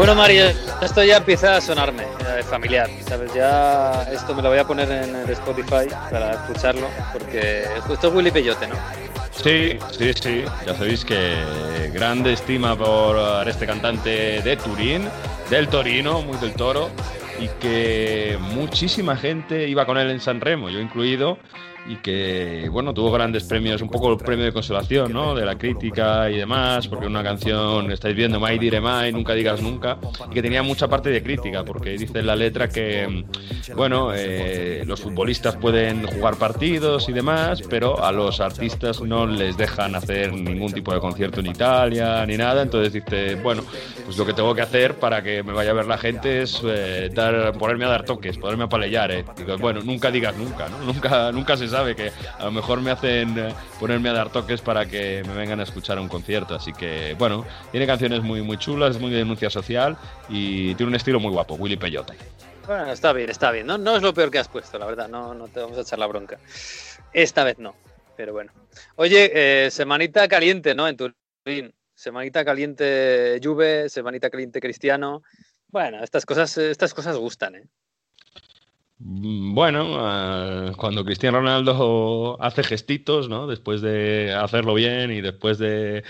[0.01, 0.45] Bueno, Mario,
[0.81, 3.31] esto ya empieza a sonarme eh, familiar, ¿sabes?
[3.35, 8.11] Ya esto me lo voy a poner en el Spotify para escucharlo, porque esto es
[8.15, 8.73] Willy Peyote, ¿no?
[9.29, 10.43] Sí, sí, sí.
[10.65, 11.35] Ya sabéis que
[11.93, 15.07] grande estima por este cantante de Turín,
[15.51, 16.89] del Torino, muy del Toro,
[17.39, 21.37] y que muchísima gente iba con él en San Remo, yo incluido,
[21.87, 25.33] y que, bueno, tuvo grandes premios, un poco el premio de consolación, ¿no?
[25.33, 29.61] De la crítica y demás, porque una canción, estáis viendo, Mai dire mai, nunca digas
[29.61, 29.97] nunca,
[30.29, 33.25] y que tenía mucha parte de crítica, porque dice en la letra que,
[33.75, 39.57] bueno, eh, los futbolistas pueden jugar partidos y demás, pero a los artistas no les
[39.57, 43.63] dejan hacer ningún tipo de concierto en Italia ni nada, entonces dice, bueno,
[44.05, 46.61] pues lo que tengo que hacer para que me vaya a ver la gente es
[46.63, 49.25] eh, dar, ponerme a dar toques, ponerme a palellar, ¿eh?
[49.37, 50.79] Digo, bueno, nunca digas nunca, ¿no?
[50.91, 54.61] Nunca, nunca se sabe que a lo mejor me hacen eh, ponerme a dar toques
[54.61, 56.55] para que me vengan a escuchar a un concierto.
[56.55, 59.97] Así que, bueno, tiene canciones muy, muy chulas, muy de denuncia social
[60.29, 62.13] y tiene un estilo muy guapo, Willy Peyote.
[62.67, 63.65] Bueno, está bien, está bien.
[63.65, 65.09] No, no es lo peor que has puesto, la verdad.
[65.09, 66.37] No, no te vamos a echar la bronca.
[67.11, 67.75] Esta vez no,
[68.15, 68.51] pero bueno.
[68.95, 70.87] Oye, eh, semanita caliente, ¿no?
[70.87, 71.73] En Turín.
[71.93, 75.21] Semanita caliente Juve, semanita caliente Cristiano.
[75.67, 77.63] Bueno, estas cosas, estas cosas gustan, ¿eh?
[79.03, 79.97] Mm, Bueno,
[80.69, 83.47] eh, cuando Cristiano Ronaldo hace gestitos, ¿no?
[83.47, 86.03] Después de hacerlo bien y después de,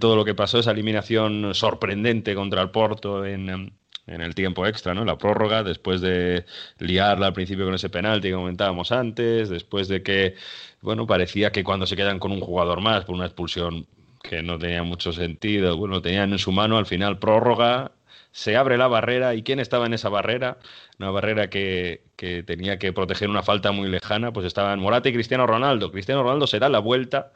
[0.00, 3.48] todo lo que pasó, esa eliminación sorprendente contra el Porto en,
[4.06, 5.04] en el tiempo extra, ¿no?
[5.04, 6.46] La prórroga, después de
[6.78, 10.34] liarla al principio con ese penalti que comentábamos antes, después de que,
[10.80, 13.86] bueno, parecía que cuando se quedan con un jugador más por una expulsión
[14.22, 17.92] que no tenía mucho sentido, bueno, tenían en su mano, al final prórroga,
[18.38, 20.58] se abre la barrera y quién estaba en esa barrera,
[21.00, 25.12] una barrera que, que tenía que proteger una falta muy lejana, pues estaban Morata y
[25.12, 25.90] Cristiano Ronaldo.
[25.90, 27.32] Cristiano Ronaldo se da la vuelta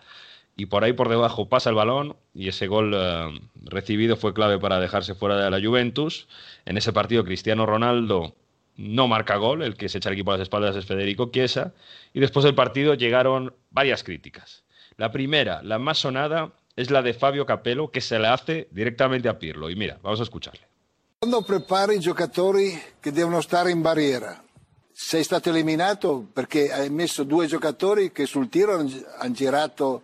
[0.57, 4.61] y por ahí por debajo pasa el balón y ese gol eh, recibido fue clave
[4.61, 6.29] para dejarse fuera de la Juventus.
[6.67, 8.37] En ese partido Cristiano Ronaldo
[8.77, 11.75] no marca gol, el que se echa el equipo a las espaldas es Federico Chiesa
[12.15, 14.63] y después del partido llegaron varias críticas.
[14.99, 19.29] La primera, la más sonada, es la de Fabio Capello che se la hace direttamente
[19.29, 20.72] a Pirlo y mira, vamos a escucharle.
[21.23, 24.43] Quando prepari i giocatori che devono stare in barriera,
[24.91, 30.03] sei stato eliminato perché hai messo due giocatori che sul tiro hanno gi- hanno girato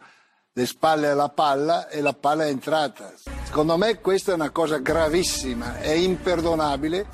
[0.52, 3.12] le spalle alla palla e la palla è entrata.
[3.42, 7.04] Secondo me questa è una cosa gravissima, è imperdonabile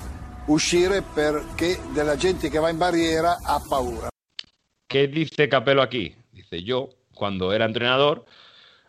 [0.45, 4.09] uscire perché della gente che va in barriera ha paura.
[4.85, 6.15] ¿Qué dice Capello aquí?
[6.29, 8.23] Dice yo, cuando era entrenador,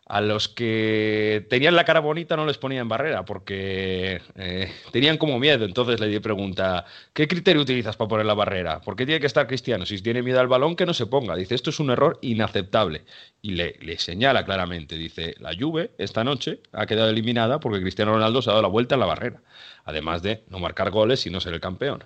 [0.09, 5.19] a los que tenían la cara bonita no les ponía en barrera porque eh, tenían
[5.19, 5.65] como miedo.
[5.65, 8.81] Entonces le pregunta, ¿qué criterio utilizas para poner la barrera?
[8.81, 9.85] ¿Por qué tiene que estar Cristiano?
[9.85, 11.35] Si tiene miedo al balón, que no se ponga.
[11.35, 13.03] Dice, esto es un error inaceptable.
[13.43, 18.13] Y le, le señala claramente, dice, la Juve esta noche ha quedado eliminada porque Cristiano
[18.13, 19.41] Ronaldo se ha dado la vuelta en la barrera.
[19.85, 22.05] Además de no marcar goles y no ser el campeón.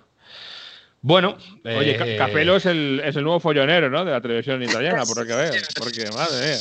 [1.03, 4.05] Bueno, Oye, eh, Ca- Capello es el, es el nuevo follonero, ¿no?
[4.07, 5.53] De la televisión italiana, por lo que veo.
[5.79, 6.59] Porque, madre mía.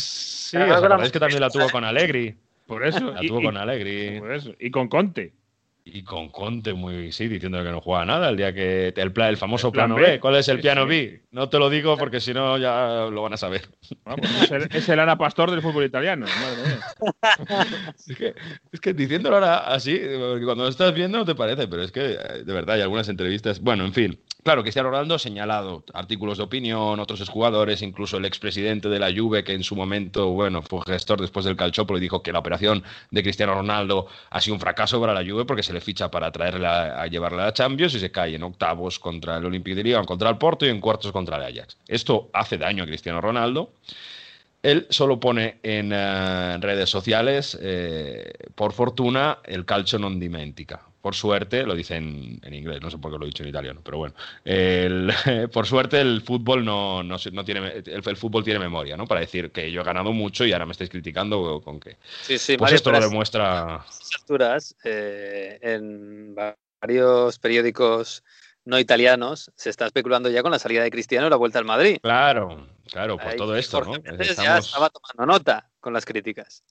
[0.49, 2.35] Sí, ¿os acordáis que también la tuvo con Allegri?
[2.65, 3.11] Por eso.
[3.11, 4.19] La y- tuvo y- con Allegri.
[4.19, 4.53] Por eso.
[4.59, 5.33] Y con Conte.
[5.85, 8.93] Y con Conte, muy sí, diciendo que no juega nada el día que.
[8.95, 10.11] El, el famoso El plan plano B.
[10.11, 10.19] B.
[10.19, 10.89] ¿Cuál es el Sí, piano sí.
[10.89, 11.21] B?
[11.31, 13.67] No te lo digo porque si no ya lo van a saber.
[14.03, 16.25] Vamos, es, el, es el Ana Pastor del fútbol italiano.
[16.27, 16.79] Madre mía.
[18.07, 18.33] Es que,
[18.71, 21.91] es que diciéndolo ahora así, porque cuando lo estás viendo no te parece, pero es
[21.91, 23.59] que eh, de verdad hay algunas entrevistas.
[23.59, 24.19] Bueno, en fin.
[24.43, 29.11] Claro, Cristiano Ronaldo ha señalado artículos de opinión, otros exjugadores, incluso el expresidente de la
[29.13, 32.39] Juve, que en su momento, bueno, fue gestor después del Calciopolo y dijo que la
[32.39, 36.09] operación de Cristiano Ronaldo ha sido un fracaso para la Juve porque se le ficha
[36.09, 39.83] para traerla a llevarla a Champions y se cae en octavos contra el Olympique de
[39.83, 41.77] Lyon, contra el Porto y en cuartos contra el Ajax.
[41.87, 43.73] Esto hace daño a Cristiano Ronaldo.
[44.61, 50.88] Él solo pone en eh, redes sociales, eh, por fortuna, el calcio non dimentica.
[51.01, 53.79] Por suerte, lo dice en, inglés, no sé por qué lo he dicho en italiano,
[53.83, 54.13] pero bueno.
[54.43, 55.09] El-
[55.53, 59.07] por suerte, el fútbol no, no, no tiene, el, el fútbol tiene memoria, ¿no?
[59.07, 61.97] Para decir que yo he ganado mucho y ahora me estáis criticando con que.
[62.23, 63.85] Sí, sí, Pues Mario, esto lo demuestra.
[64.19, 66.35] alturas, eh, en
[66.81, 68.23] varios periódicos
[68.65, 71.65] no italianos, se está especulando ya con la salida de Cristiano y la vuelta al
[71.65, 71.97] Madrid.
[72.01, 73.93] Claro, claro, por Ahí todo esto, ¿no?
[73.93, 76.61] Méndez ya Estamos- estaba tomando nota con las críticas.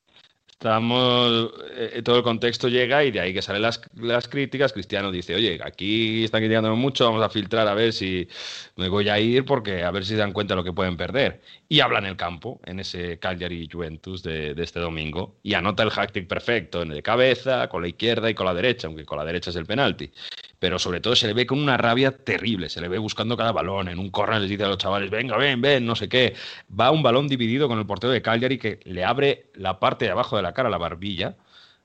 [0.60, 4.72] Estamos, eh, todo el contexto llega y de ahí que salen las, las críticas.
[4.72, 8.26] Cristiano dice, oye, aquí están criticándome mucho, vamos a filtrar a ver si
[8.74, 11.42] me voy a ir porque a ver si se dan cuenta lo que pueden perder.
[11.68, 15.84] Y habla en el campo, en ese Cagliari Juventus de, de este domingo, y anota
[15.84, 19.04] el hat-trick perfecto, en el de cabeza, con la izquierda y con la derecha, aunque
[19.04, 20.10] con la derecha es el penalti.
[20.58, 23.52] Pero sobre todo se le ve con una rabia terrible, se le ve buscando cada
[23.52, 26.34] balón, en un corner les dice a los chavales, venga, ven, ven, no sé qué.
[26.68, 30.10] Va un balón dividido con el portero de Cagliari que le abre la parte de
[30.10, 31.36] abajo de la cara, la barbilla,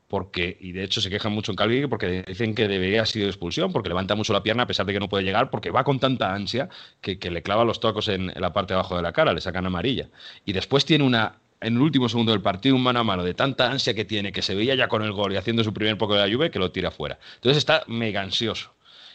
[0.08, 3.28] porque, y de hecho se quejan mucho en Cagliari porque dicen que debería haber sido
[3.28, 5.84] expulsión, porque levanta mucho la pierna a pesar de que no puede llegar, porque va
[5.84, 6.70] con tanta ansia
[7.02, 9.42] que, le clava los tocos en, en la parte de abajo de la cara, le
[9.42, 10.10] sacan amarilla.
[10.46, 13.34] Y después tiene una, en el último segundo del partido, un mano a mano de
[13.34, 15.98] tanta ansia que tiene, que se veía ya con el gol y haciendo su primer
[15.98, 17.18] poco de la lluvia, que lo tira fuera.
[17.36, 18.74] Entonces está mega ansioso.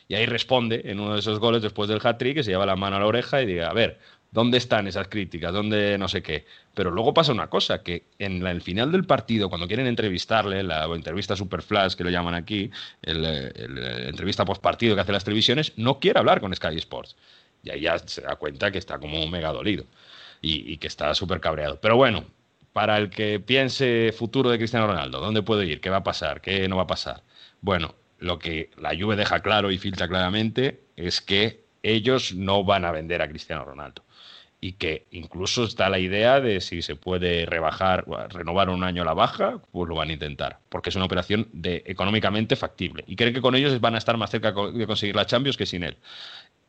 [0.08, 2.76] Y ahí responde en uno de esos goles después del hat-trick, que se lleva la
[2.76, 3.98] mano a la oreja y diga, a ver,
[4.30, 5.52] ¿dónde están esas críticas?
[5.52, 6.46] ¿Dónde no sé qué?
[6.74, 10.62] Pero luego pasa una cosa, que en la- el final del partido, cuando quieren entrevistarle,
[10.62, 12.70] la entrevista super flash que lo llaman aquí,
[13.02, 13.52] eh,
[14.08, 17.16] entrevista post partido que hace las televisiones, no quiere hablar con Sky Sports.
[17.62, 19.84] Y ahí ya se da cuenta que está como mega dolido
[20.40, 21.80] y, y que está súper cabreado.
[21.80, 22.24] Pero bueno,
[22.72, 25.80] para el que piense futuro de Cristiano Ronaldo, ¿dónde puede ir?
[25.80, 26.40] ¿Qué va a pasar?
[26.40, 27.22] ¿Qué no va a pasar?
[27.60, 32.84] Bueno, lo que la Juve deja claro y filtra claramente es que ellos no van
[32.84, 34.02] a vender a Cristiano Ronaldo
[34.60, 39.14] y que incluso está la idea de si se puede rebajar, renovar un año la
[39.14, 43.34] baja, pues lo van a intentar, porque es una operación de económicamente factible y creen
[43.34, 45.96] que con ellos van a estar más cerca de conseguir la Champions que sin él.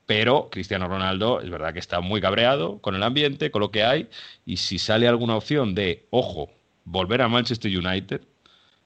[0.06, 3.84] Pero Cristiano Ronaldo es verdad que está muy cabreado con el ambiente, con lo que
[3.84, 4.10] hay,
[4.46, 6.50] y si sale alguna opción de, ojo,
[6.84, 8.22] volver a Manchester United,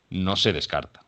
[0.10, 1.03] no se descarta.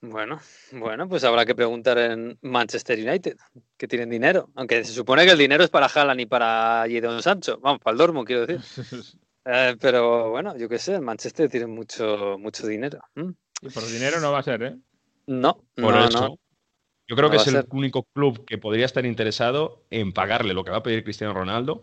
[0.00, 0.38] Bueno,
[0.72, 3.36] bueno, pues habrá que preguntar en Manchester United,
[3.76, 4.48] que tienen dinero.
[4.54, 7.58] Aunque se supone que el dinero es para Haaland y para Jadon Sancho.
[7.60, 8.60] Vamos, para el Dortmund, quiero decir.
[9.50, 12.98] Eh, pero bueno, yo qué sé, el Manchester tiene mucho, mucho dinero.
[13.14, 13.32] ¿m?
[13.62, 14.76] Y por dinero no va a ser, ¿eh?
[15.26, 16.38] No, Por no, eso, no.
[17.06, 17.66] yo creo No que es el ser.
[17.70, 21.82] único club que podría estar interesado en pagarle lo que va a pedir Cristiano Ronaldo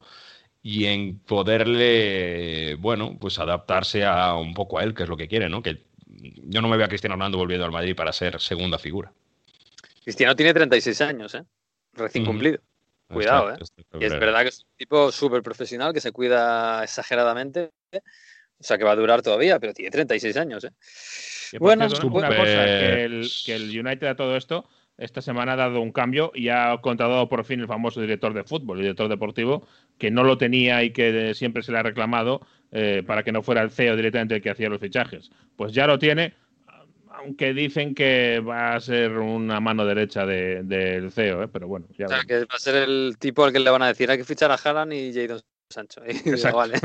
[0.61, 5.27] y en poderle, bueno, pues adaptarse a un poco a él, que es lo que
[5.27, 5.63] quiere, ¿no?
[5.63, 5.87] Que
[6.21, 9.11] yo no me veo a Cristiano Ronaldo volviendo al Madrid para ser segunda figura.
[10.03, 11.43] Cristiano tiene 36 años, ¿eh?
[11.93, 12.59] Recién cumplido.
[13.07, 13.67] Cuidado, Está- ¿eh?
[13.77, 17.71] está Y es verdad que es un tipo súper profesional que se cuida exageradamente.
[17.93, 20.71] O sea, que va a durar todavía, pero tiene 36 años, ¿eh?
[21.51, 25.53] Por Bueno, cierto, una cosa, que el, que el United a todo esto, esta semana
[25.53, 28.83] ha dado un cambio y ha contratado por fin el famoso director de fútbol, el
[28.83, 29.67] director deportivo,
[29.99, 32.41] que no lo tenía y que siempre se le ha reclamado
[32.71, 35.31] eh, para que no fuera el CEO directamente el que hacía los fichajes.
[35.55, 36.33] Pues ya lo tiene,
[37.11, 41.47] aunque dicen que va a ser una mano derecha de- del CEO, ¿eh?
[41.47, 43.81] pero bueno, ya O sea, que va a ser el tipo al que le van
[43.81, 46.01] a decir hay que fichar a Haaland y Jadon Sancho.
[46.07, 46.79] Y digo, vale.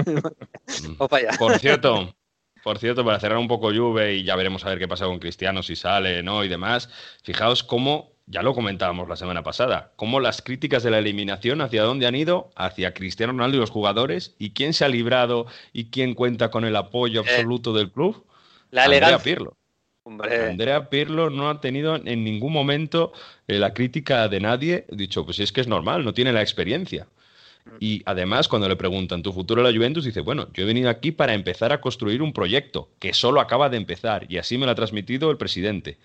[0.98, 1.38] o para allá.
[1.38, 2.14] Por cierto,
[2.62, 5.18] por cierto, para cerrar un poco Juve y ya veremos a ver qué pasa con
[5.18, 6.44] Cristiano, si sale, ¿no?
[6.44, 6.88] Y demás.
[7.24, 11.82] Fijaos cómo, ya lo comentábamos la semana pasada, cómo las críticas de la eliminación, hacia
[11.82, 15.86] dónde han ido, hacia Cristiano Ronaldo y los jugadores, y quién se ha librado y
[15.86, 18.24] quién cuenta con el apoyo absoluto del club.
[18.24, 19.34] Eh, La Andrea elegancia.
[19.34, 19.56] Pirlo.
[20.02, 23.12] Hombre, Andrea Pirlo no ha tenido en ningún momento
[23.46, 24.86] eh, la crítica de nadie.
[24.88, 27.06] Dicho, pues es que es normal, no tiene la experiencia.
[27.78, 30.88] Y además, cuando le preguntan tu futuro en la Juventus, dice, bueno, yo he venido
[30.88, 34.66] aquí para empezar a construir un proyecto que solo acaba de empezar y así me
[34.66, 35.98] lo ha transmitido el presidente.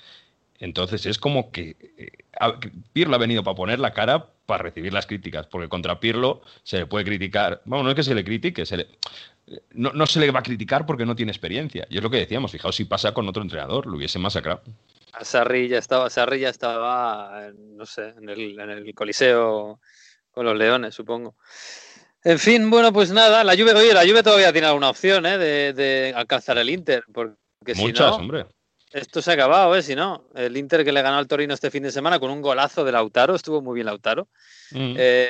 [0.59, 2.09] Entonces es como que eh,
[2.93, 6.77] Pirlo ha venido para poner la cara para recibir las críticas, porque contra Pirlo se
[6.79, 7.61] le puede criticar.
[7.65, 8.87] Vamos, no es que se le critique, se le,
[9.71, 11.85] no, no se le va a criticar porque no tiene experiencia.
[11.89, 14.61] Y es lo que decíamos, fijaos si pasa con otro entrenador, lo hubiese masacrado.
[15.13, 19.79] a Sarri ya estaba, Sarri ya estaba, en- no sé, en el, en el Coliseo
[20.31, 21.35] con los Leones, supongo.
[22.23, 25.37] En fin, bueno, pues nada, la Juve, oye, la Juve todavía tiene alguna opción, ¿eh?
[25.37, 28.45] De, de alcanzar el Inter, porque si Muchas, no, hombre.
[28.95, 29.83] Esto se ha acabado, ¿eh?
[29.83, 32.41] Si no, el Inter que le ganó al Torino este fin de semana con un
[32.41, 34.29] golazo de Lautaro, estuvo muy bien Lautaro.
[34.71, 34.95] Mm.
[34.97, 35.29] Eh,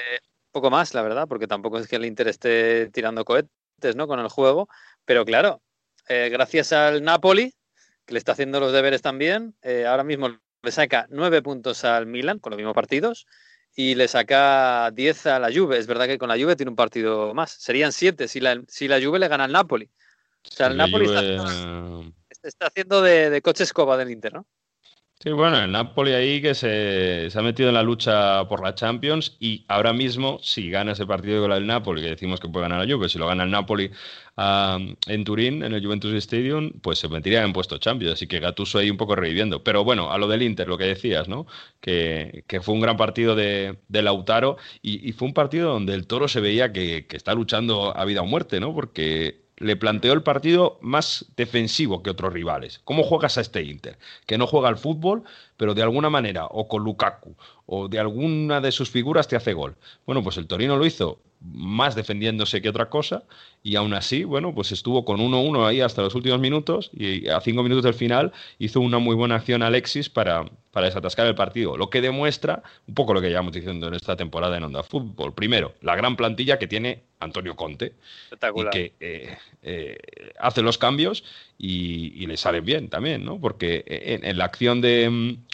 [0.52, 4.08] poco más, la verdad, porque tampoco es que el Inter esté tirando cohetes, ¿no?
[4.08, 4.70] Con el juego,
[5.04, 5.64] pero claro,
[6.08, 7.56] eh, gracias al Napoli,
[8.06, 10.30] que le está haciendo los deberes también, eh, ahora mismo
[10.62, 13.26] le saca nueve puntos al Milan con los mismos partidos
[13.76, 15.80] y le saca 10 a la Juve.
[15.80, 17.52] Es verdad que con la Juve tiene un partido más.
[17.52, 19.90] Serían siete si la, si la Juve le gana al Napoli.
[20.48, 22.14] O sea, el La Napoli está Juve, haciendo,
[22.48, 24.46] está haciendo de, coche escoba del Inter, ¿no?
[25.18, 29.38] Sí, bueno, el Napoli ahí que se, ha metido en la lucha por la Champions
[29.40, 32.86] y ahora mismo, si gana ese partido con el Napoli, que decimos que puede ganar
[32.86, 33.90] la Juve, si lo gana el Napoli
[34.38, 38.16] en Turín, en el Juventus Stadium, pues se metería en puesto Champions.
[38.16, 39.64] Así que Gattuso ahí un poco reviviendo.
[39.64, 41.48] Pero bueno, a lo del Inter, lo que decías, ¿no?
[41.80, 46.28] Que, fue un gran partido de, de Lautaro y, fue un partido donde el Toro
[46.28, 48.74] se veía que está luchando a vida o muerte, ¿no?
[48.74, 52.82] Porque le planteó el partido más defensivo que otros rivales.
[52.84, 53.98] ¿Cómo juegas a este Inter?
[54.26, 55.24] Que no juega al fútbol,
[55.58, 57.36] pero de alguna manera, o con Lukaku,
[57.66, 59.76] o de alguna de sus figuras te hace gol.
[60.06, 61.20] Bueno, pues el Torino lo hizo
[61.54, 63.24] más defendiéndose que otra cosa,
[63.64, 67.40] y aún así, bueno, pues estuvo con 1-1 ahí hasta los últimos minutos, y a
[67.42, 71.78] cinco minutos del final hizo una muy buena acción Alexis para, para desatascar el partido,
[71.78, 75.34] lo que demuestra un poco lo que llevamos diciendo en esta temporada en Onda Fútbol.
[75.34, 77.94] Primero, la gran plantilla que tiene Antonio Conte,
[78.32, 79.98] y que eh, eh,
[80.40, 81.24] hace los cambios
[81.58, 83.40] y, y, le salen bien también, ¿no?
[83.40, 85.04] Porque en, en la acción de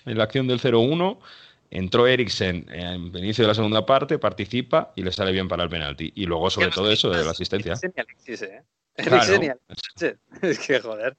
[0.05, 1.17] en la acción del 0-1
[1.71, 5.63] entró Eriksen en el inicio de la segunda parte, participa y le sale bien para
[5.63, 6.11] el penalti.
[6.15, 7.73] Y luego, sobre todo eso de la asistencia.
[7.95, 8.63] Alexis, ¿eh?
[8.95, 9.57] Claro.
[10.41, 11.15] Es que, joder.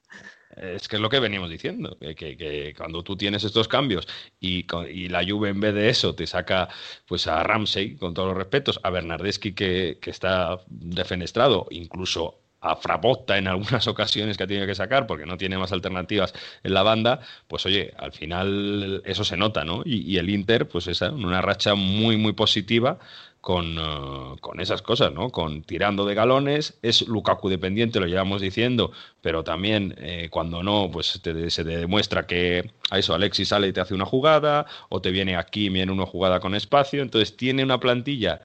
[0.55, 4.07] Es que es lo que venimos diciendo, que, que, que cuando tú tienes estos cambios
[4.39, 6.69] y, y, la Juve en vez de eso te saca
[7.07, 12.77] pues a Ramsey, con todos los respetos, a Bernardeschi que, que está defenestrado, incluso a
[12.77, 16.33] Frabotta en algunas ocasiones que ha tenido que sacar porque no tiene más alternativas
[16.63, 19.81] en la banda, pues oye, al final eso se nota, ¿no?
[19.85, 22.99] Y, el Inter, pues esa, una racha muy, muy positiva
[23.41, 25.29] con, uh, con, esas cosas, ¿no?
[25.29, 28.91] Con tirando de galones, es Lukaku dependiente, lo llevamos diciendo,
[29.21, 33.73] pero también eh, cuando no, pues se te demuestra que a eso Alexis sale y
[33.73, 37.35] te hace una jugada, o te viene aquí y viene una jugada con espacio, entonces
[37.35, 38.41] tiene una plantilla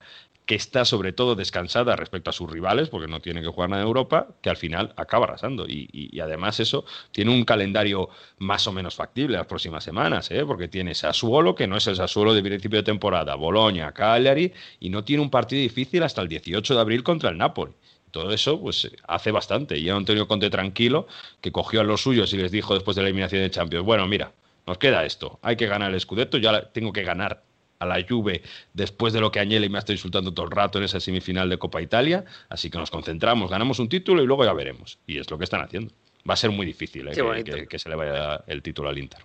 [0.49, 3.83] que está sobre todo descansada respecto a sus rivales, porque no tiene que jugar nada
[3.83, 5.67] en Europa, que al final acaba arrasando.
[5.67, 10.43] Y, además eso tiene un calendario más o menos factible las próximas semanas, ¿eh?
[10.47, 14.89] porque tiene Sassuolo, que no es el Sassuolo de principio de temporada, Boloña, Cagliari, y
[14.89, 17.73] no tiene un partido difícil hasta el 18 de abril contra el Napoli.
[18.09, 19.77] Todo eso pues hace bastante.
[19.77, 21.05] Y Antonio Conte tranquilo,
[21.41, 24.07] que cogió a los suyos y les dijo después de la eliminación de Champions, bueno,
[24.07, 24.33] mira,
[24.65, 27.43] nos queda esto, hay que ganar el Scudetto, ya tengo que ganar
[27.79, 30.77] a la Juve después de lo que Agnelli me ha estado insultando todo el rato
[30.77, 32.25] en esa semifinal de Copa Italia.
[32.49, 34.99] Así que nos concentramos, ganamos un título y luego ya veremos.
[35.07, 35.93] Y es lo que están haciendo.
[36.29, 37.11] Va a ser muy difícil ¿eh?
[37.11, 39.21] que, que, que, se le vaya el título al Inter.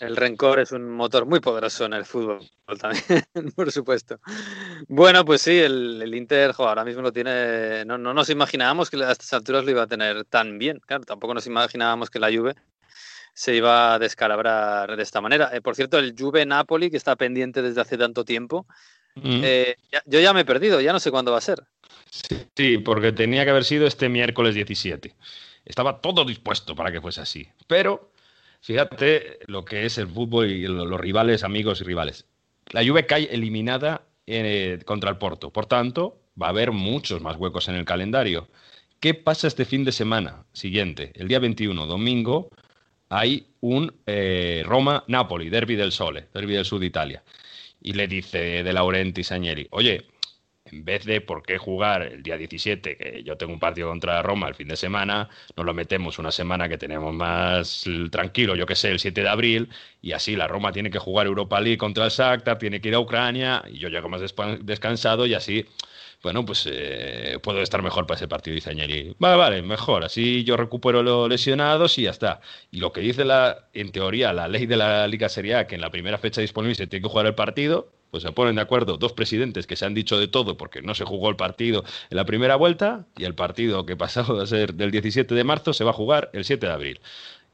[0.00, 2.46] El rencor es un motor muy poderoso en el fútbol
[2.80, 3.24] también,
[3.56, 4.20] por supuesto.
[4.86, 7.84] Bueno, pues sí, el, el Inter jo, ahora mismo lo tiene.
[7.84, 10.80] No, no, nos imaginábamos que a estas alturas lo iba a tener tan bien.
[10.86, 12.54] Claro, tampoco nos imaginábamos que la Juve
[13.38, 15.50] se iba a descalabrar de esta manera.
[15.52, 18.66] Eh, por cierto, el Juve Napoli, que está pendiente desde hace tanto tiempo,
[19.14, 19.40] mm.
[19.44, 21.62] eh, ya, yo ya me he perdido, ya no sé cuándo va a ser.
[22.10, 25.14] Sí, sí, porque tenía que haber sido este miércoles 17.
[25.64, 27.48] Estaba todo dispuesto para que fuese así.
[27.68, 28.10] Pero
[28.60, 32.26] fíjate lo que es el fútbol y los rivales, amigos y rivales.
[32.72, 35.52] La Juve cae eliminada eh, contra el Porto.
[35.52, 38.48] Por tanto, va a haber muchos más huecos en el calendario.
[38.98, 41.12] ¿Qué pasa este fin de semana siguiente?
[41.14, 42.50] El día 21, domingo,
[43.08, 47.22] hay un eh, Roma-Napoli, derby del Sole, derby del sur de Italia.
[47.80, 50.06] Y le dice De Laurentiis a Agnelli, oye,
[50.72, 54.22] en vez de por qué jugar el día 17, que yo tengo un partido contra
[54.22, 58.66] Roma el fin de semana, nos lo metemos una semana que tenemos más tranquilo, yo
[58.66, 59.68] que sé, el 7 de abril,
[60.02, 62.94] y así la Roma tiene que jugar Europa League contra el Shakhtar, tiene que ir
[62.94, 64.22] a Ucrania, y yo llego más
[64.60, 65.66] descansado y así
[66.22, 69.14] bueno, pues eh, puedo estar mejor para ese partido, dice Añeli.
[69.18, 72.40] Vale, vale, mejor, así yo recupero los lesionados y ya está.
[72.70, 75.76] Y lo que dice la, en teoría, la ley de la Liga Serie A, que
[75.76, 78.62] en la primera fecha disponible se tiene que jugar el partido, pues se ponen de
[78.62, 81.84] acuerdo dos presidentes que se han dicho de todo porque no se jugó el partido
[82.10, 85.72] en la primera vuelta y el partido que pasado a ser del 17 de marzo
[85.72, 87.00] se va a jugar el 7 de abril.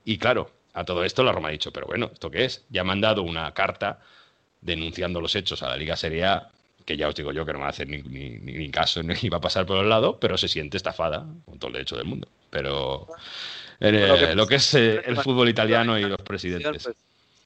[0.05, 2.65] Y claro, a todo esto la Roma ha dicho, pero bueno, ¿esto qué es?
[2.71, 4.01] Ya me han dado una carta
[4.61, 6.51] denunciando los hechos a la Liga Serie A
[6.85, 9.03] que ya os digo yo que no me va a hacer ni, ni, ni caso,
[9.22, 11.97] ni va a pasar por el lado, pero se siente estafada con todo el derecho
[11.97, 12.28] del mundo.
[12.51, 13.09] Pero
[13.80, 16.85] eh, que, lo que es eh, el fútbol italiano y los presidentes.
[16.85, 16.97] Pues,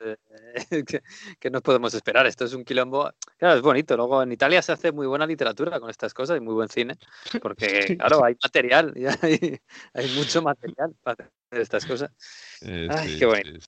[0.00, 0.16] eh,
[0.86, 1.02] que,
[1.38, 2.26] que, nos podemos esperar?
[2.26, 3.10] Esto es un quilombo.
[3.38, 3.96] Claro, es bonito.
[3.96, 6.96] Luego en Italia se hace muy buena literatura con estas cosas y muy buen cine,
[7.40, 9.60] porque claro, hay material, y hay,
[9.94, 12.10] hay mucho material para hacer estas cosas.
[12.62, 13.60] Ay, qué bonito.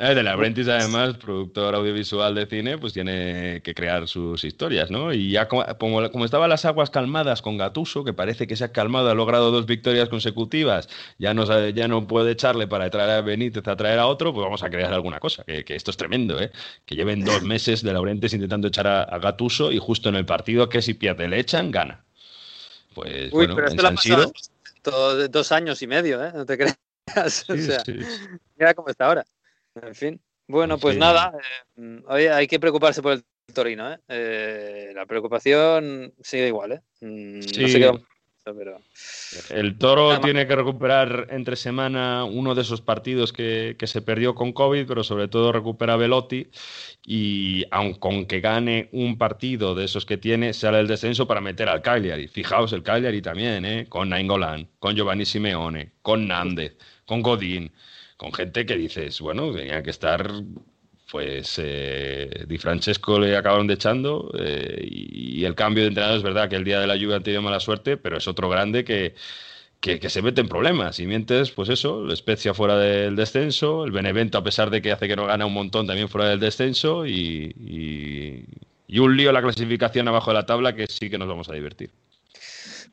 [0.00, 4.92] Eh, de la Brentis, además, productor audiovisual de cine, pues tiene que crear sus historias,
[4.92, 5.12] ¿no?
[5.12, 8.62] Y ya como, como, como estaban las aguas calmadas con Gatuso, que parece que se
[8.62, 10.88] ha calmado, ha logrado dos victorias consecutivas,
[11.18, 14.44] ya no, ya no puede echarle para traer a Benítez a traer a otro, pues
[14.44, 16.52] vamos a crear alguna cosa, que, que esto es tremendo, ¿eh?
[16.84, 20.24] Que lleven dos meses de Laurentiis intentando echar a, a Gatuso y justo en el
[20.24, 22.04] partido que si pierde le echan, gana.
[22.94, 24.32] Pues Uy, bueno, pero esto lo ha pasado
[25.28, 26.30] dos años y medio, ¿eh?
[26.32, 26.78] No te creas.
[27.48, 27.98] o sea, sí.
[28.56, 29.24] mira cómo está ahora.
[29.82, 30.20] En fin.
[30.46, 31.00] Bueno, pues Sí.
[31.00, 31.32] nada,
[31.76, 33.98] eh, oye, hay que preocuparse por el Torino, ¿eh?
[34.08, 36.80] Eh, la preocupación sigue igual, ¿eh?
[37.00, 37.62] Mm, Sí.
[37.62, 37.92] No sé qué
[38.54, 38.80] pero...
[39.50, 44.34] El Toro tiene que recuperar entre semana uno de esos partidos que, que se perdió
[44.34, 46.48] con COVID, pero sobre todo recupera Velotti
[47.04, 51.40] y aun con que gane un partido de esos que tiene, sale el descenso para
[51.40, 52.28] meter al Cagliari.
[52.28, 53.86] Fijaos, el Cagliari también, ¿eh?
[53.88, 57.72] con Nainggolan, con Giovanni Simeone, con Nández, con Godín,
[58.18, 60.30] con gente que dices, bueno, tenía que estar
[61.10, 66.22] pues eh, Di Francesco le acabaron de echando eh, y, el cambio de entrenador es
[66.22, 68.84] verdad que el día de la lluvia han tenido mala suerte, pero es otro grande
[68.84, 69.14] que,
[69.80, 70.98] que, se mete en problemas.
[71.00, 74.92] Y mientras, pues eso, el Spezia fuera del descenso, el Benevento, a pesar de que
[74.92, 78.44] hace que no gana un montón, también fuera del descenso y, y,
[78.88, 81.54] y un lío la clasificación abajo de la tabla que sí que nos vamos a
[81.54, 81.90] divertir.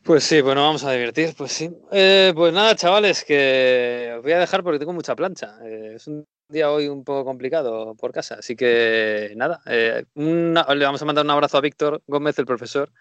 [0.03, 1.69] Pues sí, bueno, vamos a divertir, pues sí.
[1.91, 5.57] Eh, pues nada, chavales, que os voy a dejar porque tengo mucha plancha.
[5.65, 10.85] Eh, es un día hoy un poco complicado por casa, así que nada, eh, le
[10.85, 12.91] vamos a mandar un abrazo a Víctor Gómez, el profesor,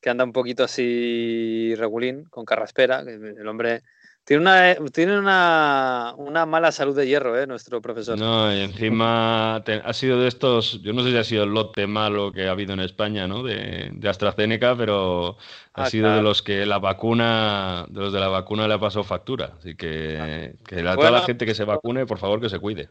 [0.00, 3.82] que anda un poquito así regulín, con carraspera, el hombre
[4.24, 8.18] tiene una, tiene una, una mala salud de hierro, eh, nuestro profesor.
[8.18, 11.50] No, y encima te- ha sido de estos, yo no sé si ha sido el
[11.50, 13.42] lote malo que ha habido en España, ¿no?
[13.42, 15.36] De, de AstraZeneca, pero
[15.74, 18.78] ha Ah, sido de los que la vacuna, de los de la vacuna le ha
[18.78, 19.54] pasado factura.
[19.58, 21.16] Así que, que la, toda Bueno.
[21.18, 22.90] la gente que se vacune, por favor, que se cuide.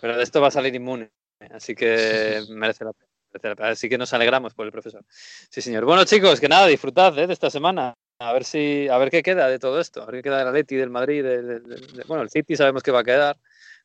[0.00, 1.10] Pero de esto va a salir inmune,
[1.54, 3.08] así que merece la pena.
[3.32, 3.68] merece la pena.
[3.70, 5.04] Así que nos alegramos por el profesor.
[5.08, 5.84] Sí, señor.
[5.84, 7.94] Bueno, chicos, que nada, disfrutad eh, de esta semana.
[8.22, 10.02] A ver si, a ver qué queda de todo esto.
[10.02, 12.82] A ver qué queda del Atleti, del Madrid, del- del- del- bueno, el City sabemos
[12.82, 13.36] que va a quedar,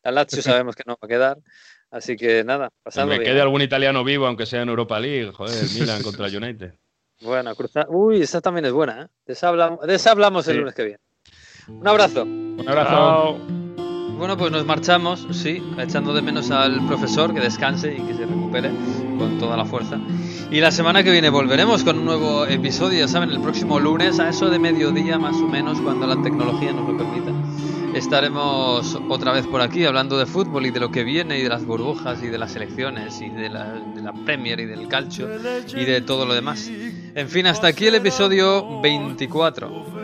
[0.03, 1.37] el Lazio sabemos que no va a quedar.
[1.89, 3.23] Así que nada, Que me bien.
[3.23, 6.73] quede algún italiano vivo, aunque sea en Europa League, joder, Milan contra el United.
[7.21, 7.87] Bueno, cruzar.
[7.89, 9.07] Uy, esa también es buena, ¿eh?
[9.25, 10.99] De esa hablamos, de esa hablamos el lunes que viene.
[11.69, 12.23] Un abrazo.
[12.23, 13.66] Un abrazo.
[14.17, 18.25] Bueno, pues nos marchamos, sí, echando de menos al profesor, que descanse y que se
[18.25, 18.71] recupere
[19.19, 19.99] con toda la fuerza.
[20.49, 24.19] Y la semana que viene volveremos con un nuevo episodio, ya saben, el próximo lunes
[24.19, 27.31] a eso de mediodía más o menos, cuando la tecnología nos lo permita.
[27.93, 31.49] Estaremos otra vez por aquí hablando de fútbol y de lo que viene y de
[31.49, 35.29] las burbujas y de las elecciones y de la, de la Premier y del calcio
[35.75, 36.71] y de todo lo demás.
[37.13, 39.96] En fin, hasta aquí el episodio 24.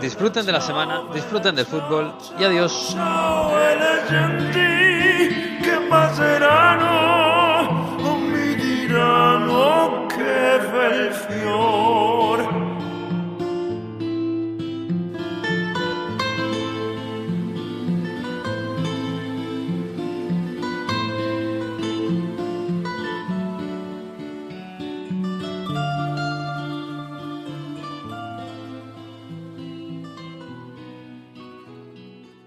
[0.00, 2.96] Disfruten de la semana, disfruten del fútbol y adiós.